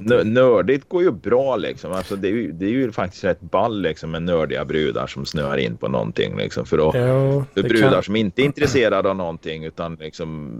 [0.01, 1.91] Nö- Nördigt går ju bra liksom.
[1.91, 5.25] Alltså, det, är ju, det är ju faktiskt rätt ball liksom med nördiga brudar som
[5.25, 6.65] snöar in på någonting liksom.
[6.65, 10.59] För, att, Jo, för brudar kan, som inte är intresserade av någonting utan liksom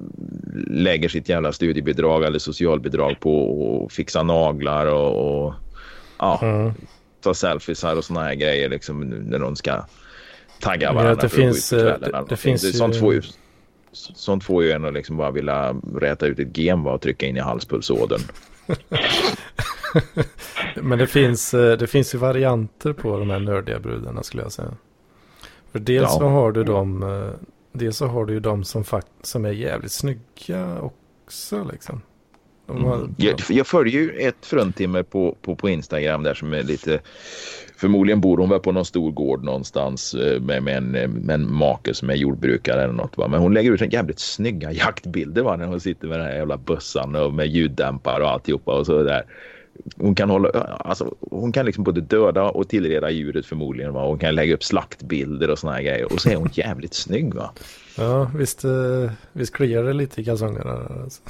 [0.67, 5.53] lägger sitt jävla studiebidrag eller socialbidrag på att fixa naglar och, och
[6.19, 6.71] ja, mm.
[7.21, 9.85] ta selfiesar och såna här grejer liksom när de ska
[10.61, 12.99] tagga varandra att det för att gå finns, eh, det- det finns Det- ju- Sånt
[12.99, 13.21] får ju
[13.91, 17.37] Sånt får ju en att liksom bara vilja räta ut ett gem och trycka in
[17.37, 18.21] i halspulsådern.
[20.75, 24.51] Men det finns, eh, det finns ju varianter på de här nördiga brudarna skulle jag
[24.51, 24.71] säga.
[25.71, 26.19] För dels Ja.
[26.19, 27.29] så har du de, eh,
[27.71, 32.01] dels så har du ju de som, fakt, som är jävligt snygga också liksom.
[32.67, 33.15] Har, Mm.
[33.17, 36.99] Jag, jag följer ju ett fruntimmer på, på, på Instagram där som är lite
[37.79, 41.33] Förmodligen bor hon väl på någon stor gård någonstans eh, med, med, en, eh, med
[41.33, 43.17] en make som är jordbrukare eller något.
[43.17, 43.27] Va?
[43.27, 45.55] Men hon lägger ut en jävligt snygga jaktbilder va?
[45.55, 49.03] när hon sitter med den här jävla bössan och med ljuddämpare och alltihopa och så
[49.03, 49.23] där.
[49.97, 50.49] Hon kan, hålla,
[50.79, 53.93] alltså, hon kan liksom både döda och tillreda djuret förmodligen.
[53.93, 54.05] Va?
[54.05, 56.13] Hon kan lägga upp slaktbilder och såna här grejer.
[56.13, 57.51] Och så är hon jävligt snygg va.
[57.97, 60.87] ja, visst, eh, visst kliar det lite i kalsongerna.
[61.03, 61.21] Alltså.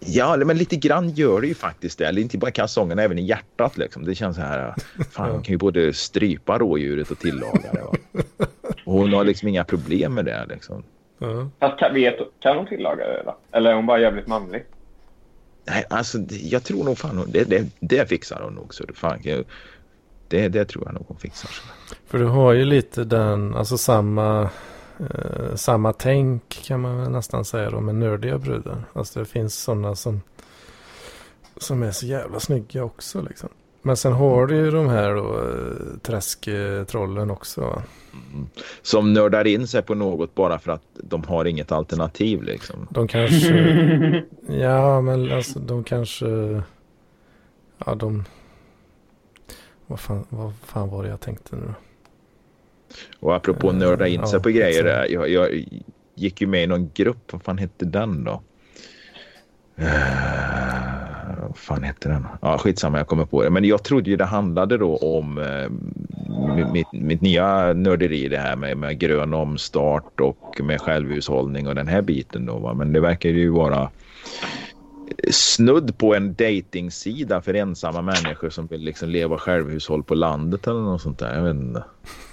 [0.00, 2.06] Ja, men lite grann gör det ju faktiskt det.
[2.06, 3.78] Eller inte bara i kalsongerna, även i hjärtat.
[3.78, 4.04] Liksom.
[4.04, 4.74] Det känns så här,
[5.10, 7.82] fan hon kan ju både strypa rådjuret och tillaga det.
[7.82, 7.94] Va?
[8.84, 10.46] Och hon har liksom inga problem med det.
[10.48, 10.82] Liksom.
[11.60, 13.36] Fast kan, vet, kan hon tillaga det då?
[13.52, 14.64] Eller är hon bara jävligt manlig?
[15.64, 18.74] Nej, alltså jag tror nog fan hon, det, det, det fixar hon nog.
[18.74, 19.18] Så det, fan,
[20.28, 21.48] det, det tror jag nog hon fixar.
[21.48, 21.62] Så.
[22.06, 24.50] För du har ju lite den, alltså samma,
[25.00, 28.84] eh, samma tänk kan man väl nästan säga då med nördiga brudar.
[28.92, 30.20] Alltså det finns sådana som,
[31.56, 33.48] som är så jävla snygga också liksom.
[33.86, 37.60] Men sen har du ju de här då, eh, träsktrollen också.
[37.60, 37.82] va?
[38.82, 42.42] Som nördar in sig på något bara för att de har inget alternativ.
[42.42, 42.86] Liksom.
[42.90, 46.26] De kanske, ja men alltså de kanske,
[47.84, 48.24] ja de,
[49.86, 51.74] vad fan, vad fan var det jag tänkte nu då?
[53.20, 54.84] Och apropå nörda in sig Ja, på grejer.
[54.84, 55.64] Där, jag, jag
[56.14, 57.32] gick ju med i någon grupp.
[57.32, 58.42] Vad fan hette den då?
[59.80, 59.86] Uh,
[61.40, 62.26] vad fan hette den?
[62.42, 63.50] Ja, skitsamma, jag kommer på det.
[63.50, 65.70] Men jag trodde ju det handlade då om eh,
[66.72, 68.28] mitt, mitt nya nörderi.
[68.28, 72.58] Det här med, med grön omstart och med självhushållning och den här biten då.
[72.58, 72.74] Va?
[72.74, 73.90] Men det verkar ju vara
[75.30, 80.80] snudd på en datingsida för ensamma människor som vill liksom leva självhushåll på landet eller
[80.80, 81.34] något sånt där.
[81.34, 81.84] Jag vet inte.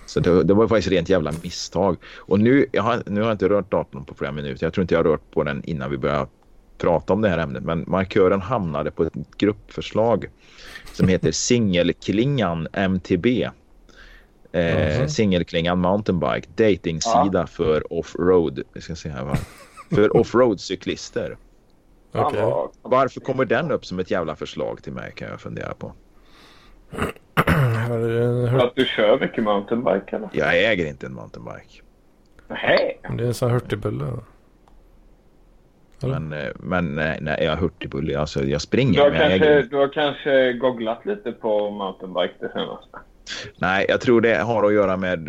[0.06, 1.97] Så det, det var faktiskt rent jävla misstag.
[2.18, 4.66] Och nu, jag har, nu har jag inte rört datorn på flera minuter.
[4.66, 6.28] Jag tror inte jag har rört på den innan vi började
[6.78, 7.64] prata om det här ämnet.
[7.64, 10.26] Men markören hamnade på ett gruppförslag
[10.93, 11.32] som heter
[11.82, 13.49] Singelklingan MTB.
[14.51, 15.08] Eh.
[15.08, 16.47] Singelklingan Mountainbike.
[16.56, 18.62] Datingsida för offroad.
[18.74, 19.38] Vi ska se här va.
[19.91, 21.38] För offroad-cyklister.
[22.14, 22.41] Fan Okej.
[22.41, 25.93] vad- Varför kommer den upp som ett jävla förslag till mig kan jag fundera på.
[27.84, 30.29] Har du För hört, att du kör mycket mountainbike eller?
[30.31, 31.81] Jag äger inte en mountainbike.
[32.47, 32.99] Nej.
[33.17, 34.05] det är en sån här hurtigbulle.
[36.01, 38.19] Men, eh, men nej, nej, jag är hurtigbulle.
[38.19, 41.69] Alltså, jag Du springer har, men jag kanske, äger du har kanske googlat lite på
[41.69, 42.97] mountainbike det senaste?
[43.57, 45.19] Nej, jag tror det har att göra med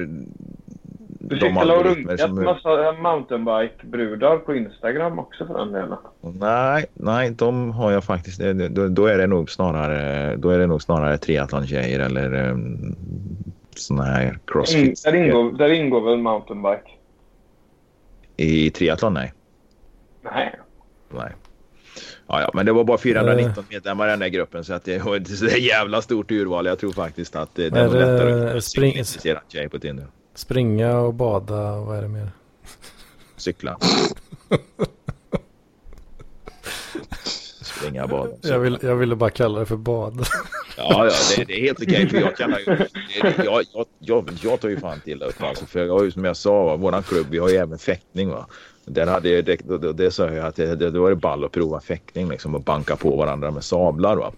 [1.29, 2.45] Du väl ha algoritmer runkat som...
[2.45, 5.99] massa mountainbike-brudar på Instagram också för den delen?
[6.21, 8.41] Nej, nej, de har jag faktiskt.
[8.71, 12.97] Då, då är det nog snarare, då är det nog snarare triathlontjejer eller um,
[13.77, 15.03] såna här In, crossfit.
[15.05, 16.83] där, ingår, där ingår väl mountainbike?
[18.37, 19.33] I triathlon, nej.
[20.23, 20.55] Nej.
[21.15, 21.33] nej.
[22.27, 23.01] Ja, ja, men det var bara Eh.
[23.01, 26.67] 419 medlemmar i den där gruppen så att det var inte så jävla stort urval.
[26.67, 30.07] Jag tror faktiskt att det, det Är nog lättare att spring- cykelintresserad tjej på Tinder.
[30.35, 32.31] Springa och bada och vad är det mer?
[33.37, 33.79] Cykla.
[37.63, 38.31] Springa, bada.
[38.43, 40.27] Jag, vill, jag ville bara kalla det för bad.
[40.77, 42.09] Ja, ja det, det är helt okej.
[42.09, 42.89] För jag, kallar ju, det,
[43.45, 45.43] jag, jag, jag, jag tar ju fan till upp.
[45.43, 47.79] Alltså, för jag har ju som jag sa, va, våran klubb, vi har ju även
[47.79, 48.31] fäktning.
[48.31, 48.47] Va?
[48.85, 51.53] Där hade det, det, det sa jag att det, det, det var det ball att
[51.53, 54.17] prova fäktning liksom, och banka på varandra med sablar.
[54.17, 54.33] Va?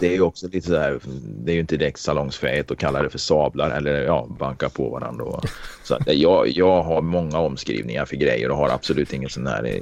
[0.00, 3.02] Det är ju också lite så här, det är ju inte direkt salongsfähigt att kalla
[3.02, 5.24] det för sablar eller ja, banka på varandra.
[5.24, 5.42] Va?
[5.84, 9.80] Så att, jag, jag har många omskrivningar för grejer och har absolut ingen sån här,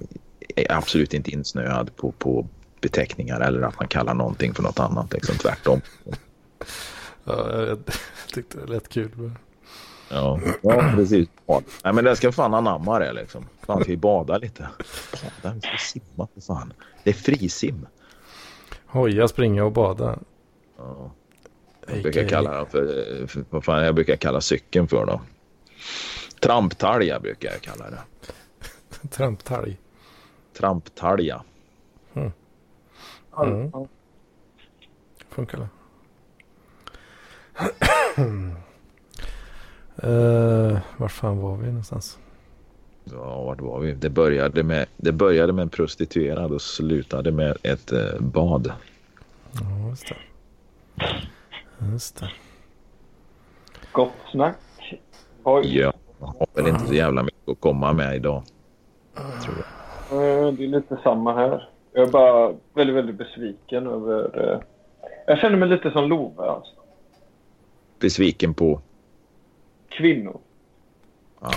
[0.56, 2.46] är absolut inte insnöad på, på
[2.80, 5.12] beteckningar eller att man kallar någonting för något annat.
[5.12, 5.80] Liksom, tvärtom.
[7.24, 7.78] Ja, jag, jag
[8.34, 9.30] tyckte det lät kul.
[10.10, 11.28] Ja, ja precis.
[11.46, 11.64] Bad.
[11.84, 13.44] Nej, men det ska fan anamma det liksom.
[13.66, 14.68] Fan, ska vi bada lite?
[15.42, 15.54] Bada?
[15.54, 16.72] Vi ska simma för fan.
[17.04, 17.86] Det är frisim.
[18.92, 20.18] Hoja, springa och bada.
[20.76, 21.10] Ja.
[21.86, 25.20] Jag brukar kalla den för, för, vad fan jag brukar kalla cykeln för då.
[26.40, 27.98] Tramptalja brukar jag kalla det.
[29.08, 29.78] Tramptalg.
[30.52, 31.42] Tramptalja.
[32.14, 32.32] Mm.
[33.72, 33.86] Ja.
[35.28, 35.68] Funkar det?
[40.08, 42.18] uh, var fan var vi någonstans?
[43.12, 43.92] Ja, vart var vi?
[43.92, 48.72] Det började med, det började med en prostituerad och slutade med ett eh, bad.
[49.52, 50.16] Ja, just det.
[51.92, 52.30] Just det.
[53.92, 54.56] Gott snack.
[55.44, 55.78] Oj.
[55.78, 58.42] Ja, jag har väl inte så jävla mycket att komma med idag.
[59.44, 59.56] Tror
[60.10, 60.46] jag.
[60.46, 61.68] Eh, Det är lite samma här.
[61.92, 64.52] Jag är bara väldigt, väldigt besviken över...
[64.52, 64.60] eh,
[65.26, 66.72] Jag känner mig lite som Love alltså.
[67.98, 68.80] Besviken på.
[69.88, 70.38] Kvinnor.
[71.42, 71.50] Ja.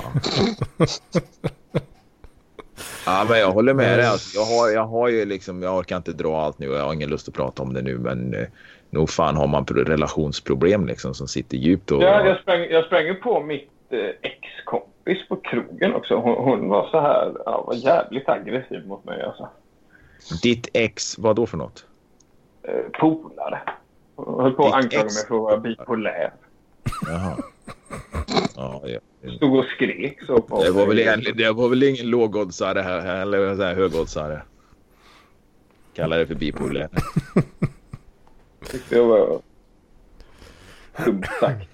[3.05, 4.07] ja, men jag håller med dig.
[4.07, 6.83] Alltså, jag, har, jag har ju liksom, jag orkar inte dra allt nu och jag
[6.85, 7.97] har ingen lust att prata om det nu.
[7.97, 8.47] Men eh,
[8.89, 11.91] nog fan har man pro- relationsproblem liksom som sitter djupt.
[11.91, 16.15] Och, Ja, jag, sprang, jag sprang på mitt eh, ex-kompis på krogen också.
[16.15, 17.31] Hon, hon var så här...
[17.45, 19.49] Ja, var jävligt aggressiv mot mig alltså.
[20.43, 21.85] Ditt ex, vad då för något?
[22.63, 23.61] Eh, polare.
[24.15, 26.33] Hon höll på att anklaga mig för att vara bipolär.
[27.07, 27.37] Jaha.
[28.63, 28.99] Ja, ja.
[29.37, 33.21] Stod och skrek så på Det var väl, egentligen- det var väl ingen lågoddsare här,
[33.21, 34.41] eller så här högoddsare.
[35.93, 36.89] Kallar det för bipolär.
[38.89, 39.41] Jag var
[41.05, 41.69] dumt sagt.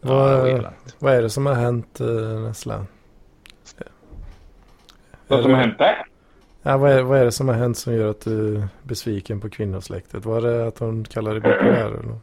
[0.00, 0.96] Ja, det Vad, elakt.
[0.98, 2.86] vad är det som har hänt uh, Nessla?
[5.28, 6.06] Vad som har hänt där?
[6.62, 9.40] Ja, vad, är, vad är det som har hänt som gör att du är besviken
[9.40, 10.24] på kvinnosläktet?
[10.24, 11.86] Var det att hon kallar dig bipolär?
[11.86, 12.18] eller?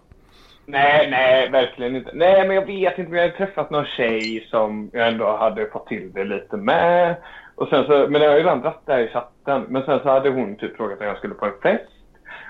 [0.70, 2.11] Nej, nej, verkligen inte.
[2.13, 3.11] Nej, men jag vet inte.
[3.11, 7.15] Men jag hade träffat någon tjej som jag ändå hade fått till det lite med.
[7.55, 9.65] Och sen så, men jag har ju redan dratt det här i chatten.
[9.70, 11.91] Men sen så hade hon typ frågat om jag skulle på en fest.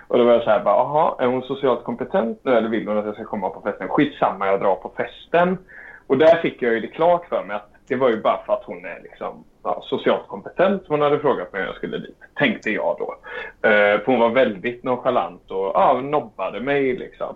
[0.08, 2.88] Och då var jag så här bara, aha, är hon socialt kompetent nu eller vill
[2.88, 3.90] hon att jag ska komma på festen?
[3.90, 5.58] Skitsamma, jag drar på festen.
[6.08, 8.54] Och där fick jag ju det klart för mig att det var ju bara för
[8.54, 12.18] att hon är liksom ja, socialt kompetent hon hade frågat mig om jag skulle dit.
[12.36, 13.16] Tänkte jag då.
[13.70, 17.36] Eh, för hon var väldigt nonchalant och ja, nobbade mig liksom.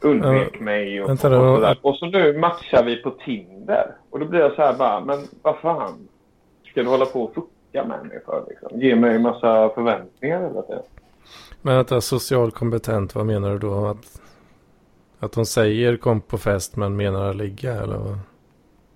[0.00, 1.54] Undvek mig och, vänta och, då.
[1.56, 1.78] sådär.
[1.82, 3.94] Och så nu matchar vi på Tinder.
[4.10, 6.08] Och då blir jag så här bara, men vad fan
[6.70, 8.80] ska du hålla på och fucka med mig för liksom?
[8.80, 10.82] Ge mig en massa förväntningar hela tiden.
[11.62, 13.86] Men att det är social kompetent, vad menar du då?
[13.86, 14.20] Att,
[15.18, 18.18] att hon säger kom på fest men menar att ligga eller vad?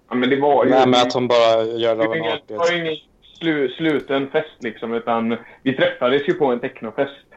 [0.09, 0.71] Ja, men det var ju...
[0.71, 2.59] Nej, men att hon bara gör det av en ingen, det artighet.
[2.59, 2.97] var ingen
[3.39, 7.28] slu, sluten fest liksom, utan vi träffades ju på en technofest.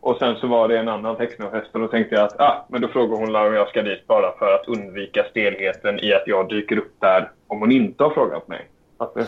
[0.00, 2.80] Och sen så var det en annan technofest och då tänkte jag att, ah, men
[2.80, 6.48] då frågar hon om jag ska dit bara för att undvika stelheten i att jag
[6.48, 8.68] dyker upp där om hon inte har frågat mig.
[8.98, 9.26] Att det,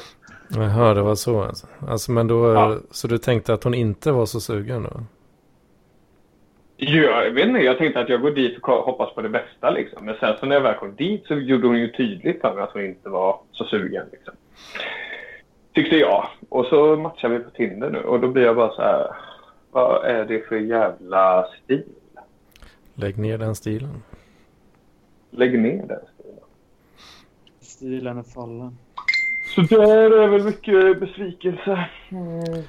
[0.49, 1.66] Jaha, det var så alltså.
[1.89, 2.77] alltså men då, Ja.
[2.91, 5.01] Så du tänkte att hon inte var så sugen då?
[6.77, 9.70] ja, jag vet inte, jag tänkte att jag går dit och hoppas på det bästa
[9.70, 10.05] liksom.
[10.05, 12.64] Men sen så när jag väl kom dit så gjorde hon ju tydligt för mig
[12.64, 14.35] att hon inte var så sugen liksom.
[15.75, 16.29] Tyckte jag.
[16.49, 19.07] Och så matchar vi på Tinder nu och då blir jag bara så här,
[19.73, 21.85] vad är det för jävla stil?
[22.95, 24.03] Lägg ner den stilen.
[25.31, 26.45] Lägg ner den stilen.
[27.61, 28.79] Stilen är fallen.
[29.55, 31.89] Så där är väl mycket besvikelse.
[32.11, 32.62] Mm.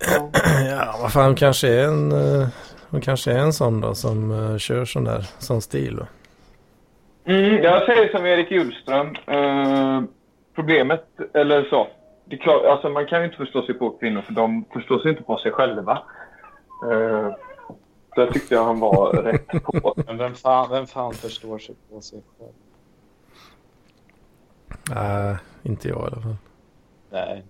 [0.00, 0.30] Ja.
[0.70, 2.48] Ja, vad fan, kanske är en, eh,
[2.90, 6.06] hon kanske är en sån då som uh, kör sån där, sån stil då.
[7.32, 9.14] Mm, jag säger som Erik Hjulström.
[9.26, 10.02] Eh,
[10.54, 11.88] problemet, eller så.
[12.24, 14.98] Det är klart, alltså man kan ju inte förstå sig på kvinnor för de förstår
[14.98, 16.02] sig inte på sig själva.
[16.82, 17.34] Uh,
[18.16, 19.94] där tyckte jag han var rätt på.
[20.06, 22.52] Men vem fan, vem fan förstår sig på sig själv?
[24.94, 26.36] Nej, inte jag i alla fall.
[27.10, 27.44] Nej.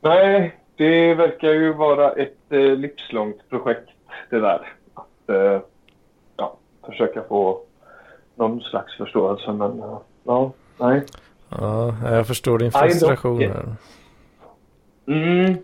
[0.00, 3.90] Nej, det verkar ju vara ett eh, livslångt projekt
[4.30, 4.72] det där.
[4.94, 5.60] Att eh,
[6.36, 7.60] ja, försöka få
[8.34, 9.52] någon slags förståelse.
[9.52, 11.02] Men eh, ja, nej.
[11.48, 13.76] Ja, jag förstår din frustration här.
[15.06, 15.58] Mm.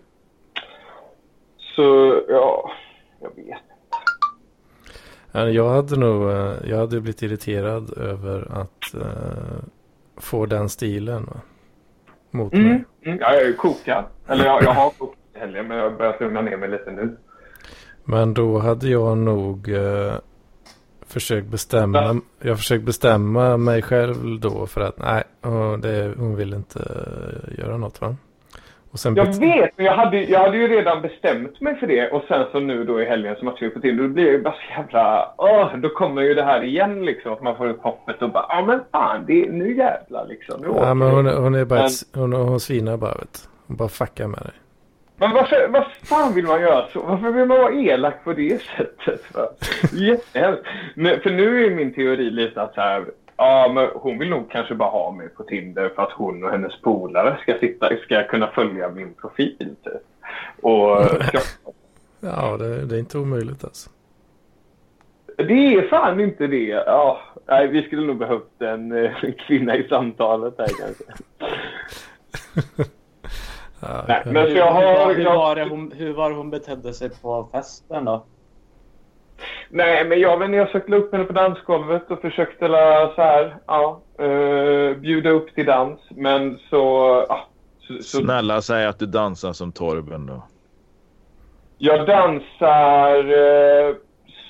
[1.75, 2.71] Så ja,
[3.21, 3.61] jag vet.
[5.31, 9.63] Ja, Jag hade nog, eh, jag hade blivit irriterad över att eh,
[10.17, 11.41] få den stilen va?
[12.31, 12.61] mot mig.
[12.61, 12.83] Mm.
[13.05, 13.17] Mm.
[13.21, 14.03] Ja, jag är kokad.
[14.27, 17.17] Eller jag, jag har kokat i helgen men jag börjar lugna ner mig lite nu.
[18.03, 20.13] Men då hade jag nog eh,
[21.07, 25.23] försökt bestämma, jag försökt bestämma mig själv då för att nej,
[25.81, 26.79] det, hon vill inte
[27.57, 28.15] göra något va.
[29.15, 32.09] Jag vet, men jag hade, jag hade ju redan bestämt mig för det.
[32.11, 33.97] Och sen så nu då i helgen så matchar vi på till.
[33.97, 35.33] Då blir jag ju bara så jävla...
[35.37, 37.33] Åh, då kommer ju det här igen liksom.
[37.33, 40.61] Att man får upp hoppet och bara, ja men fan, det, nu jävlar liksom.
[40.61, 43.13] Nu Ja, men vi." hon, är- hon är bara Men- ett, hon, hon svinar bara
[43.13, 43.49] vet.
[43.67, 44.51] Hon bara fuckar med dig.
[45.17, 47.01] Men varför, vad fan vill man göra så?
[47.01, 49.21] Varför vill man vara elak på det sättet?
[49.33, 49.47] För?
[49.97, 50.63] Jättehemskt.
[51.23, 53.05] För nu är min teori lite att så här,
[53.37, 56.51] Ja, men hon vill nog kanske bara ha mig på Tinder för att hon och
[56.51, 59.75] hennes polare ska, sitta, ska kunna följa min profil.
[59.83, 59.93] Typ.
[60.61, 60.97] Och
[62.19, 63.89] Ja, det, det är inte omöjligt alltså.
[65.37, 66.83] det är fan inte det.
[66.85, 71.03] Ja, nej, vi skulle nog behövt en, eh, en kvinna i samtalet här kanske.
[73.79, 75.13] Ja, Nej, men så jag har...
[75.13, 78.25] hur, Jag, var det hon, hur var det hon betedde sig på festen då?
[79.69, 83.55] Nej, men jag, inte, jag sökte upp henne på dansgolvet och försökte la, så här,
[83.67, 85.99] ja, eh, bjuda upp till dans.
[86.09, 86.77] Men så...
[87.29, 87.47] Ja,
[87.79, 90.43] så, så Snälla säg att du dansar som Torben då.
[91.77, 93.95] Jag dansar eh,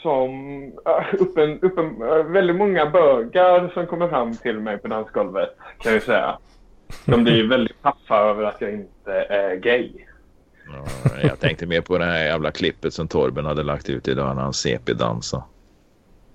[0.02, 5.50] som uh, uppen, uppen, eh, väldigt många bögar som kommer fram till mig på dansgolvet
[5.80, 6.38] kan jag säga.
[7.06, 9.92] De blir väldigt paffa över att jag inte är gay.
[10.68, 10.86] Ja,
[11.24, 14.42] jag tänkte mer på det här jävla klippet som Torben hade lagt ut idag när
[14.42, 15.44] han CP-dansade.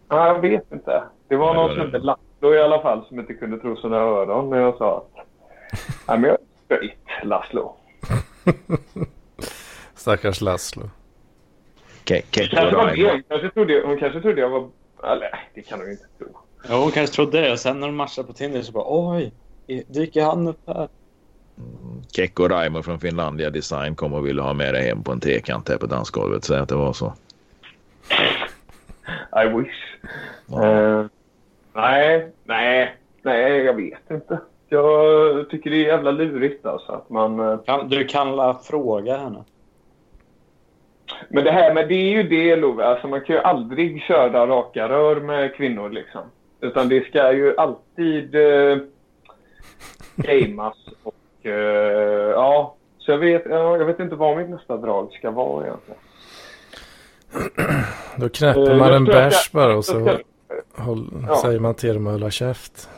[0.09, 1.03] Ja, jag vet inte.
[1.29, 4.59] Det var någon hette Laszlo i alla fall som inte kunde tro sina öron när
[4.59, 5.27] jag sa att
[6.09, 7.77] Nej, men jag är straight, Laszlo.
[9.95, 10.91] Stackars Laszlo.
[12.05, 12.23] Ke-.
[12.33, 14.69] Hon kanske trodde, hon kanske trodde jag var...
[15.03, 16.29] Eller, nej, det kan hon ju inte tro.
[16.69, 19.33] Ja, hon kanske trodde det och sen när de matchade på Tinder så bara oj,
[19.87, 20.89] dyker han upp här?
[22.13, 25.69] Kekko Raimo från Finlandia Design kom och ville ha med dig hem på en trekant
[25.69, 26.45] här på dansgolvet.
[26.45, 27.13] Säg att det var så.
[29.45, 29.97] I wish.
[30.63, 31.05] Eh,
[31.73, 34.41] nej, nej, nej, jag vet inte.
[34.69, 37.41] Jag tycker det är jävla lurigt alltså att man...
[37.41, 39.45] eh, Kan, du kan la fråga henne.
[41.29, 44.47] Men det här med det är ju det Love, alltså man kan ju aldrig köra
[44.47, 46.21] raka rör med kvinnor liksom.
[46.61, 48.79] Utan det ska ju alltid eh,
[50.17, 51.15] gamas och
[51.49, 52.75] ja.
[52.99, 56.01] Så jag vet, ja, jag vet inte vad mitt nästa drag ska vara egentligen.
[58.17, 59.99] Då knäpper Eh, man jag en bärs bara och så
[60.77, 61.37] håll, Ja.
[61.37, 62.89] säger man till dem att hålla käft.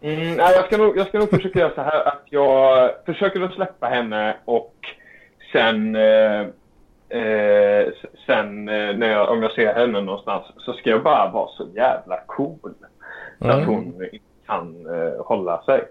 [0.00, 3.40] Mm, nej, jag, ska nog, jag ska nog försöka göra så här att jag försöker
[3.40, 4.74] att släppa henne och
[5.52, 6.40] sen, eh,
[7.20, 7.88] eh,
[8.26, 11.66] sen eh, när jag, om jag ser henne någonstans så ska jag bara vara så
[11.74, 12.58] jävla cool
[13.38, 13.66] så att Mm.
[13.66, 14.08] hon
[14.46, 15.84] kan eh, hålla sig.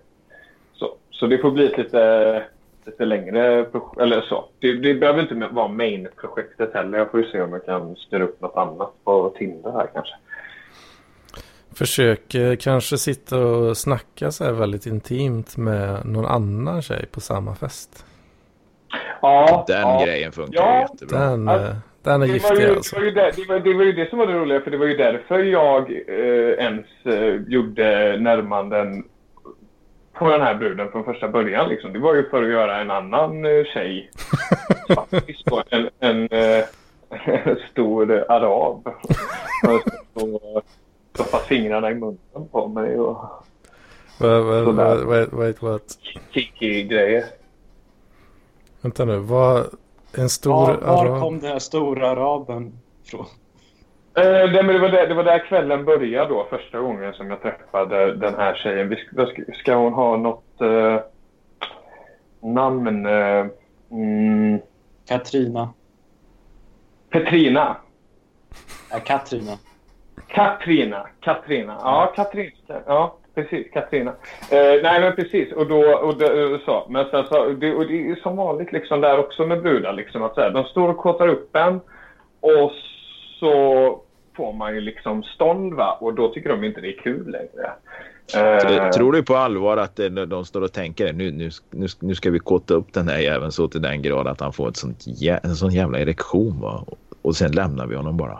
[0.81, 2.43] Så, så det får bli ett lite,
[2.85, 4.45] lite längre projekt, eller så.
[4.59, 6.97] Det, det behöver inte vara main-projektet heller.
[6.97, 10.13] Jag får ju se om jag kan styra upp något annat på Tinder här kanske.
[11.75, 17.19] Försök eh, kanske sitta och snacka så här väldigt intimt med någon annan tjej på
[17.21, 18.05] samma fest.
[19.21, 20.03] Ja, Den ja.
[20.05, 20.81] grejen funkar Ja.
[20.81, 21.19] jättebra.
[21.19, 22.95] Den, Alltså, den är Det var, giftig ju, alltså.
[22.95, 24.71] det, var ju det, det, var, det var ju det som var det roliga, för
[24.71, 29.03] det var ju därför jag eh, ens eh, gjorde närmanden
[30.13, 31.69] på den här bruden från första början.
[31.69, 31.93] Liksom.
[31.93, 34.11] Det var ju för att göra en annan eh, tjej
[34.95, 36.65] faktiskt då, en, en eh,
[37.71, 38.87] stor arab.
[40.13, 40.63] Och
[41.13, 43.45] stoppa fingrarna i munnen på mig och
[44.17, 44.71] Sådär.
[44.71, 45.97] vad, wait, wait, what?
[46.31, 47.23] kiki-grejer.
[48.81, 49.65] Vänta nu, vad...
[50.17, 51.21] En stor Var, var arab?
[51.21, 52.73] kom den här stora araben
[53.05, 53.25] ifrån?
[54.17, 57.29] Eh, det, men det, var där, det var där kvällen började då, första gången som
[57.29, 58.89] jag träffade den här tjejen.
[58.89, 60.99] Vi, ska, ska, hon ha något eh,
[62.41, 63.05] namn?
[63.05, 63.45] Eh,
[63.91, 64.59] mm,
[65.07, 65.73] Katrina.
[67.09, 67.77] Petrina.
[68.91, 69.57] Ja, Katrina.
[70.27, 71.07] Katrina.
[71.19, 71.77] Katrina.
[71.81, 72.81] Ja, Katrina.
[72.85, 73.71] Ja, precis.
[73.73, 74.11] Katrina.
[74.51, 75.53] Eh, nej, men precis.
[75.53, 76.87] Och då, och det, så.
[76.89, 79.93] Men sen så, det, och det är som vanligt liksom där också med brudar.
[79.93, 81.79] Liksom, att så här, de står och kåtar upp en
[82.39, 82.71] och
[83.41, 84.01] så
[84.37, 85.97] får man ju liksom stånd va?
[86.01, 87.71] och då tycker de inte det är kul längre.
[88.35, 92.15] Eh, Tror du på allvar att det, de står och tänker nu, nu, nu, nu
[92.15, 94.77] ska vi kåta upp den här jäveln så till den grad att han får ett
[94.77, 95.05] sånt,
[95.43, 96.85] en sån jävla erektion va?
[97.21, 98.39] Och sen lämnar vi honom bara.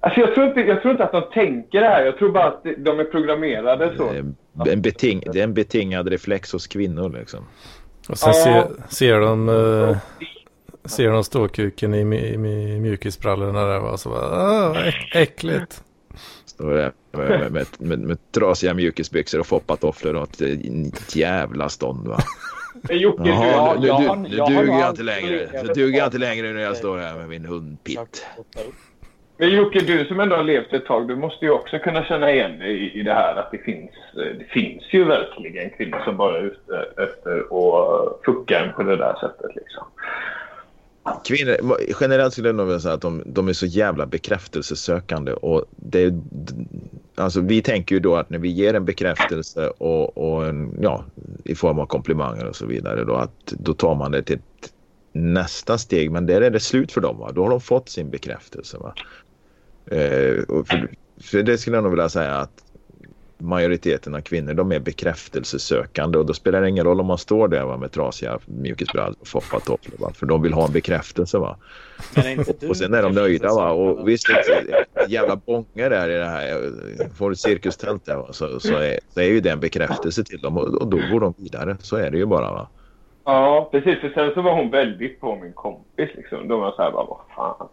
[0.00, 2.04] Alltså jag, tror inte, jag tror inte att de tänker det här.
[2.04, 4.12] Jag tror bara att de är programmerade så.
[4.12, 7.40] Det är En beting, det är en betingad reflex hos kvinnor liksom.
[8.08, 8.44] Och sen Ja.
[8.44, 9.48] ser, ser de...
[9.48, 9.96] eh,
[10.84, 12.04] ser de ståkuken i, i,
[12.36, 13.96] mi- mjukisbrallorna där va?
[13.96, 15.82] Så bara, ah, äck, äckligt.
[16.44, 22.08] Står där med, med, med, med, med trasiga mjukisbyxor och foppatofflor och ett, jävla stånd
[22.08, 22.18] va.
[22.90, 25.48] Jocke, Jaha, du, jag nu, nu jag duger jag inte längre.
[25.62, 28.26] Nu duger jag inte längre när jag står här med min hundpitt.
[29.36, 32.32] men Jocke, du som ändå har levt ett tag, du måste ju också kunna känna
[32.32, 36.16] igen dig i, i det här att det finns, det finns ju verkligen kvinnor som
[36.16, 39.84] bara är ute efter att fucka en på det där sättet liksom.
[41.24, 41.56] Kvinnor,
[42.00, 45.32] generellt skulle jag nog vilja säga att de, de är så jävla bekräftelsesökande.
[45.32, 46.14] Och det,
[47.14, 51.04] alltså vi tänker ju då att när vi ger en bekräftelse och, och en, ja,
[51.44, 54.72] i form av komplimanger och så vidare då, att då tar man det till ett
[55.12, 56.10] nästa steg.
[56.10, 57.18] Men där är det slut för dem.
[57.18, 57.32] Va?
[57.32, 58.78] Då har de fått sin bekräftelse.
[58.78, 58.94] Va?
[59.96, 62.64] Eh, och för, för det skulle jag nog vilja säga att
[63.42, 67.48] majoriteten av kvinnor de är bekräftelsesökande och då spelar det ingen roll om man står
[67.48, 71.56] där va, med trasiga mjukisbrallor och foppatofflor va, för de vill ha en bekräftelse va.
[72.60, 74.26] Du Och sen är de nöjda va och visst
[75.08, 76.70] jävla bånge där i det här
[77.18, 80.40] får ett cirkustält där va, så, så, är, så är ju det en bekräftelse till
[80.40, 82.68] dem och, och då går de vidare så är det ju bara va.
[83.24, 84.00] Ja, precis.
[84.00, 86.10] För sen så var hon väldigt på min kompis.
[86.16, 86.48] Liksom.
[86.48, 87.68] Då var jag så här, bara, vad fan.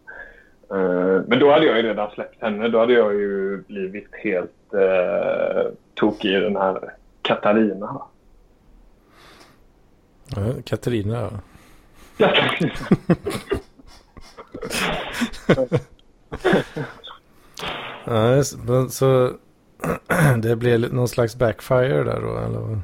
[0.71, 2.67] Eh, men då hade jag ju redan släppt henne.
[2.67, 8.01] Då hade jag ju blivit helt uh, tokig i den här Katarina.
[10.35, 11.31] Ja, Katarina.
[12.17, 12.27] ja.
[12.27, 12.73] Katarina.
[18.05, 18.43] Ja,
[18.89, 19.31] så
[20.41, 22.79] det blev någon slags backfire där då eller?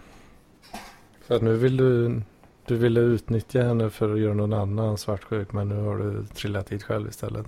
[1.28, 2.22] För att nu vill du,
[2.68, 6.68] du ville utnyttja henne för att göra någon annan svartsjuk men nu har du trillat
[6.68, 7.46] dit själv istället.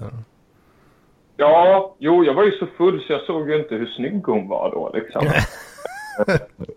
[1.38, 4.48] Ja, jo, jag var ju så full så jag såg ju inte hur snygg hon
[4.48, 4.91] var då.
[4.94, 5.26] Liksom.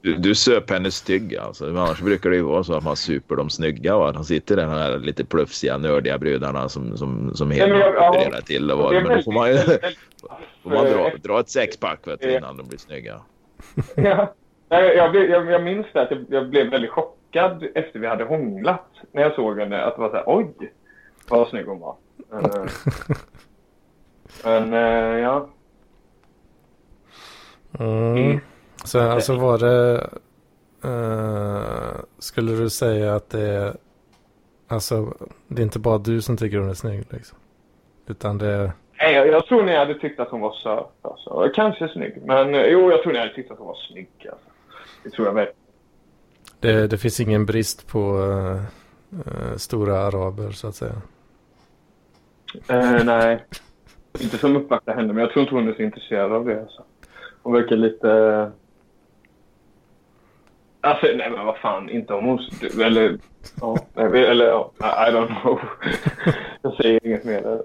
[0.02, 1.66] Du, du söp henne stygg alltså.
[1.66, 3.98] Annars brukar det ju vara så att man super de snygga.
[3.98, 4.12] Va?
[4.12, 8.12] De sitter där, de här lite plufsiga, nördiga brudarna som, som, som helt jag- ja.
[8.14, 8.70] refererar till.
[8.70, 9.56] Och är Men då får man, ju-
[10.62, 13.20] får man dra, dra ett sexpack vet du, innan de blir snygga.
[13.96, 14.34] Ja.
[14.68, 17.16] Nej, jag, blev- jag, jag minns det att jag, jag blev väldigt chockad
[17.74, 18.86] efter vi hade hånglat.
[19.12, 19.82] När jag såg henne.
[19.82, 20.72] Att det var så här, oj,
[21.28, 21.96] vad snygg hon var.
[22.32, 22.66] Eh,
[24.44, 25.48] Men eh, ja.
[27.78, 28.40] Mm.
[28.84, 30.10] Så alltså var det...
[30.84, 33.76] eh, skulle du säga att det är...
[34.68, 35.14] Alltså
[35.48, 37.38] det är inte bara du som tycker hon är snygg liksom.
[38.06, 38.72] Utan det.
[38.98, 40.86] Nej, jag, jag tror ni hade tyckt att hon var söt.
[41.02, 41.50] Alltså.
[41.54, 42.22] Kanske snygg.
[42.24, 44.10] Men jo, jag tror ni hade tyckt att hon var snygg.
[44.18, 44.46] Alltså.
[45.04, 45.48] Det tror jag väl.
[46.60, 48.18] Det, det finns ingen brist på
[49.26, 51.02] eh, stora araber så att säga.
[52.68, 53.44] Eh, nej.
[54.20, 56.60] Inte som uppvaktar henne, men jag tror inte hon är så intresserad av det.
[56.60, 56.84] Alltså.
[57.42, 58.10] Hon verkar lite...
[58.10, 58.48] Eh,
[60.80, 62.38] alltså, nej men vad fan, inte om hon...
[62.82, 63.18] Eller...
[63.60, 65.60] Ja, nej, eller ja, I I don't know.
[66.62, 67.42] jag säger inget mer.
[67.42, 67.62] där.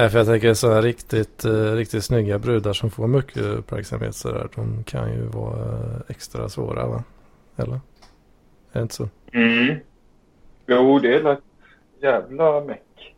[0.00, 4.14] Nej, för jag tänker så här riktigt, eh, riktigt snygga brudar som får mycket uppmärksamhet
[4.14, 4.48] så där.
[4.54, 7.04] De kan ju vara eh, extra svåra va?
[7.56, 7.74] Eller?
[7.74, 7.80] Är
[8.72, 9.08] det inte så?
[9.32, 9.76] Mm.
[10.66, 11.40] Jo, det är ett
[12.02, 13.14] jävla meck.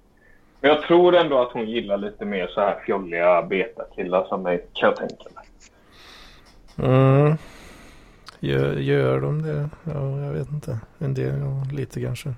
[0.61, 4.67] Men jag tror ändå att hon gillar lite mer så här fjolliga betakillar som mig,
[4.73, 5.45] kan jag tänka mig.
[6.89, 7.37] Mm.
[8.41, 9.69] Gör, gör de det?
[9.85, 10.79] Ja, jag vet inte.
[10.99, 12.35] En del, ja, lite kanske.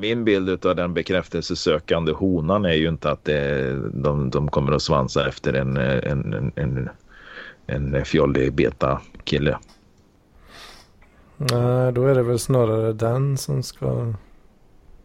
[0.00, 4.82] Min bild av den bekräftelsesökande honan är ju inte att det, de, de kommer att
[4.82, 6.90] svansa efter en, en, en,
[7.66, 9.58] en, en fjollig beta kille.
[11.36, 14.14] Nej, då är det väl snarare den som ska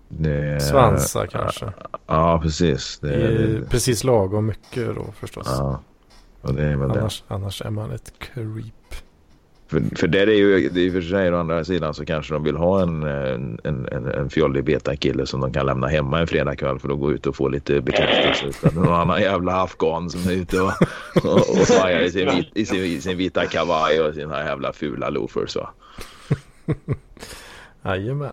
[0.07, 1.73] Det, svansa kanske.
[2.07, 2.99] Ja, precis.
[2.99, 5.47] Det, I, det, precis lagom mycket då förstås.
[5.49, 5.79] ja,
[6.41, 6.99] och det är väl det.
[6.99, 8.95] Annars, annars är man ett creep.
[9.67, 12.43] För, för där är ju, det är för sig å andra sidan så kanske de
[12.43, 16.79] vill ha en, en, en, en fjollig betakille som de kan lämna hemma en fredagkväll
[16.79, 18.45] för att gå ut och få lite bekräftelse.
[18.45, 20.71] Utan någon annan jävla afghan som är ute och,
[21.15, 24.73] och, och svajar i sin, vit, i, sin, i sin vita kavaj och sina jävla
[24.73, 25.55] fula loafers.
[25.55, 25.69] Va?
[27.85, 28.31] Jajamän.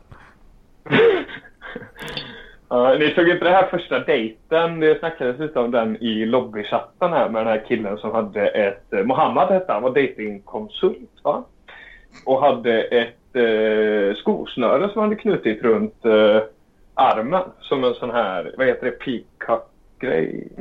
[2.74, 4.80] Ja, ni såg inte det här första dejten?
[4.80, 8.92] Det snackades lite om den i lobbychatten här med den här killen som hade ett...
[8.92, 11.44] eh, Mohammed hette han, var datingkonsult va?
[12.26, 16.42] Och hade ett eh, skosnöre som han hade knutit runt eh,
[16.94, 17.42] armen.
[17.60, 20.48] Som en sån här, vad heter det, peacock-grej?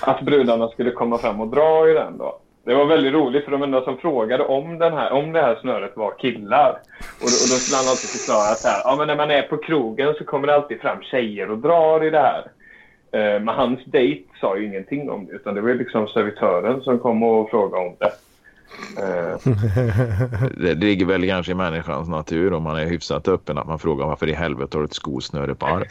[0.00, 2.38] Att brudarna skulle komma fram och dra i den då.
[2.66, 5.58] Det var väldigt roligt för de enda som frågade om, den här, om det här
[5.60, 6.70] snöret var killar.
[6.98, 9.42] Och då, och då skulle han alltid förklara att här, ja, men när man är
[9.42, 12.50] på krogen så kommer det alltid fram tjejer och drar i det här.
[13.12, 16.98] Eh, men hans dejt sa ju ingenting om det utan det var liksom servitören som
[16.98, 18.12] kom och frågade om det.
[19.02, 19.36] Eh,
[20.56, 23.78] Det, det ligger väl kanske i människans natur om man är hyfsat öppen att man
[23.78, 25.86] frågar varför i helvete har du ett skosnöre på armen?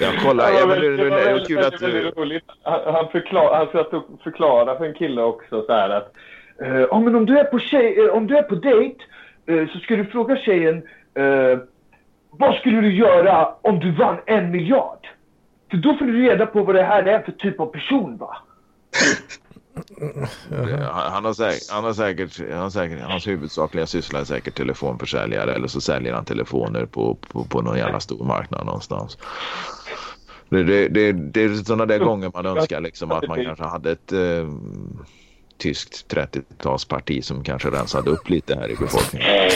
[0.00, 2.10] Jag kollar, ja, men det, är kul att du...
[2.10, 2.44] roligt.
[2.62, 6.12] Han, han, förklar, han satt och förklarade för en kille också så här att
[6.62, 9.04] eh, ja, men om du är på, tjej, eh, om du är på dejt
[9.46, 10.82] eh, så ska du fråga tjejen
[11.14, 11.58] eh,
[12.30, 15.08] vad skulle du göra om du vann en miljard?
[15.70, 18.36] För då får du reda på vad det här är för typ av person va?
[20.50, 24.54] Han, han, har säkert, han har säkert, han har säkert, hans huvudsakliga syssla är säkert
[24.54, 29.18] telefonförsäljare eller så säljer han telefoner på, på, på någon jävla stor marknad någonstans.
[30.50, 33.90] Det, det, det, det är sådana där gånger man önskar liksom att man kanske hade
[33.90, 34.48] ett eh,
[35.58, 39.50] tyskt 30-talsparti som kanske rensade upp lite här i befolkningen.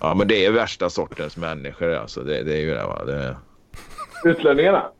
[0.00, 2.20] Ja, men det är värsta sortens människor alltså.
[2.20, 3.04] Det, det är ju det va.
[3.04, 3.36] Det...
[4.24, 4.90] Utlänningarna?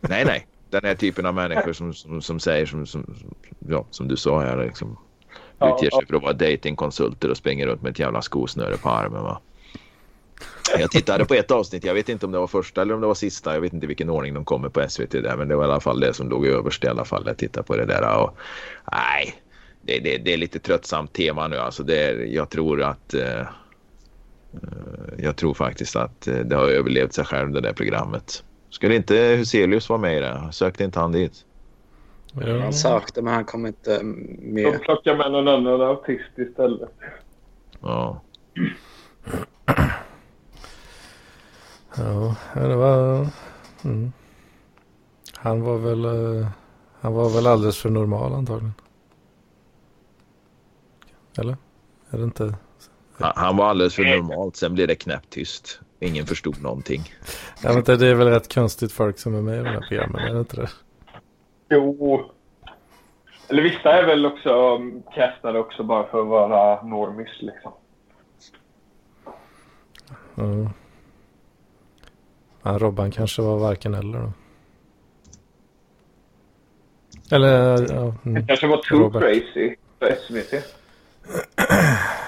[0.00, 0.46] Nej, nej.
[0.70, 3.14] Den här typen av människor som, som, som säger som, som,
[3.68, 4.98] ja, som du sa här liksom.
[5.60, 9.22] Utger sig för att vara datingkonsulter och springer runt med ett jävla skosnöre på armen
[9.22, 9.40] va.
[10.78, 13.06] Jag tittade på ett avsnitt, jag vet inte om det var första eller om det
[13.06, 13.54] var sista.
[13.54, 15.36] Jag vet inte vilken ordning de kommer på SVT där.
[15.36, 17.22] Men det var i alla fall det som låg överst i alla fall.
[17.26, 18.36] Jag tittade på det där och
[18.92, 19.34] nej.
[19.82, 21.82] Det, det, det är lite tröttsamt tema nu alltså.
[21.82, 23.46] Det är, jag tror att eh, eh,
[25.18, 28.44] jag tror faktiskt att eh, det har överlevt sig själv det där programmet.
[28.70, 30.48] Skulle inte Huselius vara med i det?
[30.52, 31.44] Sökte inte han dit?
[32.32, 32.60] Ja.
[32.60, 34.04] Han sökte men han kom inte De
[34.40, 34.80] med.
[34.82, 36.90] plockar med någon annan autist istället.
[37.80, 38.20] Ja.
[41.98, 43.26] Ja, det var...
[43.84, 44.12] Mm.
[45.34, 46.04] Han var väl...
[46.04, 46.46] eh,
[47.00, 48.74] Han var väl alldeles för normal antagligen.
[51.38, 51.56] Eller?
[52.10, 52.54] Är det inte?
[53.18, 54.56] Han, han var alldeles för normalt.
[54.56, 55.80] Sen blev det knäpptyst.
[56.00, 57.02] Ingen förstod någonting.
[57.62, 59.84] Jag vet inte, det är väl rätt konstigt folk som är med i de här
[59.88, 60.68] programmen, är det inte det?
[61.70, 62.30] Jo.
[63.48, 64.78] Eller vissa är väl också
[65.14, 67.72] castade också bara för att vara normis liksom.
[70.34, 70.70] Ja.
[72.62, 74.32] Ja, Robban kanske var varken eller då.
[77.30, 77.50] Eller,
[77.94, 78.14] ja.
[78.22, 78.46] Det Mm.
[78.46, 79.22] kanske var too Robert.
[79.22, 80.62] crazy för SVT.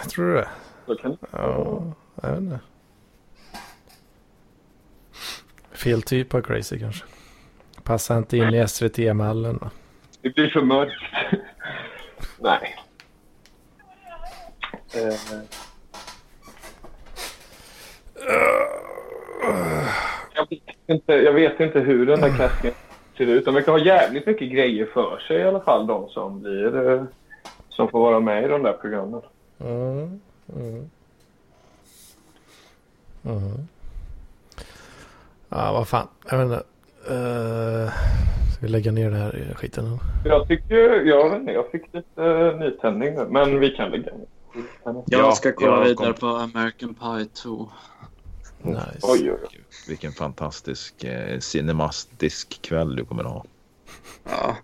[0.11, 0.49] Tror du det?
[0.87, 1.17] Så kan...
[1.31, 1.83] Ja,
[2.23, 2.61] jag vet inte.
[5.73, 7.05] Fel typ av crazy kanske.
[7.83, 9.71] Passar inte in i SVT-mallen.
[10.23, 10.93] Det blir för mörkt.
[12.41, 12.77] Nej.
[14.95, 15.15] Eh,
[20.49, 22.73] jag, vet inte, jag vet inte hur den där casken
[23.17, 23.45] ser ut.
[23.45, 25.87] De verkar ha jävligt mycket grejer för sig i alla fall.
[25.87, 26.91] De som blir...
[26.93, 27.03] eh,
[27.69, 29.21] Som får vara med i de där programmen.
[29.61, 30.21] Mm.
[30.57, 30.91] Mm.
[33.25, 33.69] Mm.
[35.49, 36.09] Ja, vad fan.
[36.31, 36.65] Jag vet inte.
[37.11, 37.89] Uh,
[38.53, 39.99] ska vi lägga ner den här skiten nu?
[40.31, 41.05] Jag tycker...
[41.07, 43.27] Jag vet inte, jag fick lite uh, nytändning nu.
[43.31, 44.27] Men vi kan lägga ner.
[44.85, 47.69] Jag Ja, ska kolla jag vidare kom- på American Pie 2.
[48.63, 48.99] Nice.
[49.03, 49.61] Oj, oj, oj.
[49.89, 53.45] Vilken fantastisk eh, cinemastisk kväll du kommer att ha.
[54.25, 54.57] Ja,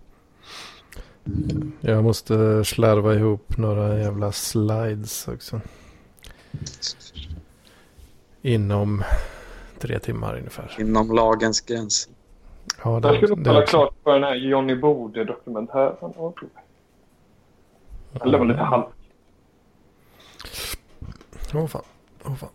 [1.81, 5.61] Jag måste slarva ihop några jävla slides också.
[8.41, 9.03] Inom
[9.79, 10.75] tre timmar ungefär.
[10.79, 12.13] inom lagens gränser.
[12.83, 15.95] Ja, Jag skulle det kolla klart på den här Johnny Bode-dokumentären.
[18.21, 18.87] Eller det var lite halvt.
[21.53, 21.83] Åh fan.
[22.25, 22.49] Åh fan.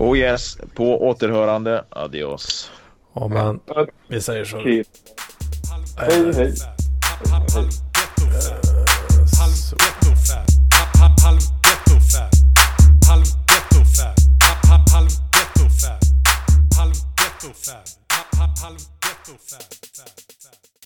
[0.00, 1.84] Oh yes, på återhörande.
[1.90, 2.70] Adios.
[3.14, 3.56] Ja,
[4.08, 4.58] vi säger så.
[4.58, 4.84] Hej,
[5.96, 6.32] hej.
[6.34, 6.54] hej.
[18.62, 19.79] halv ghetto fab.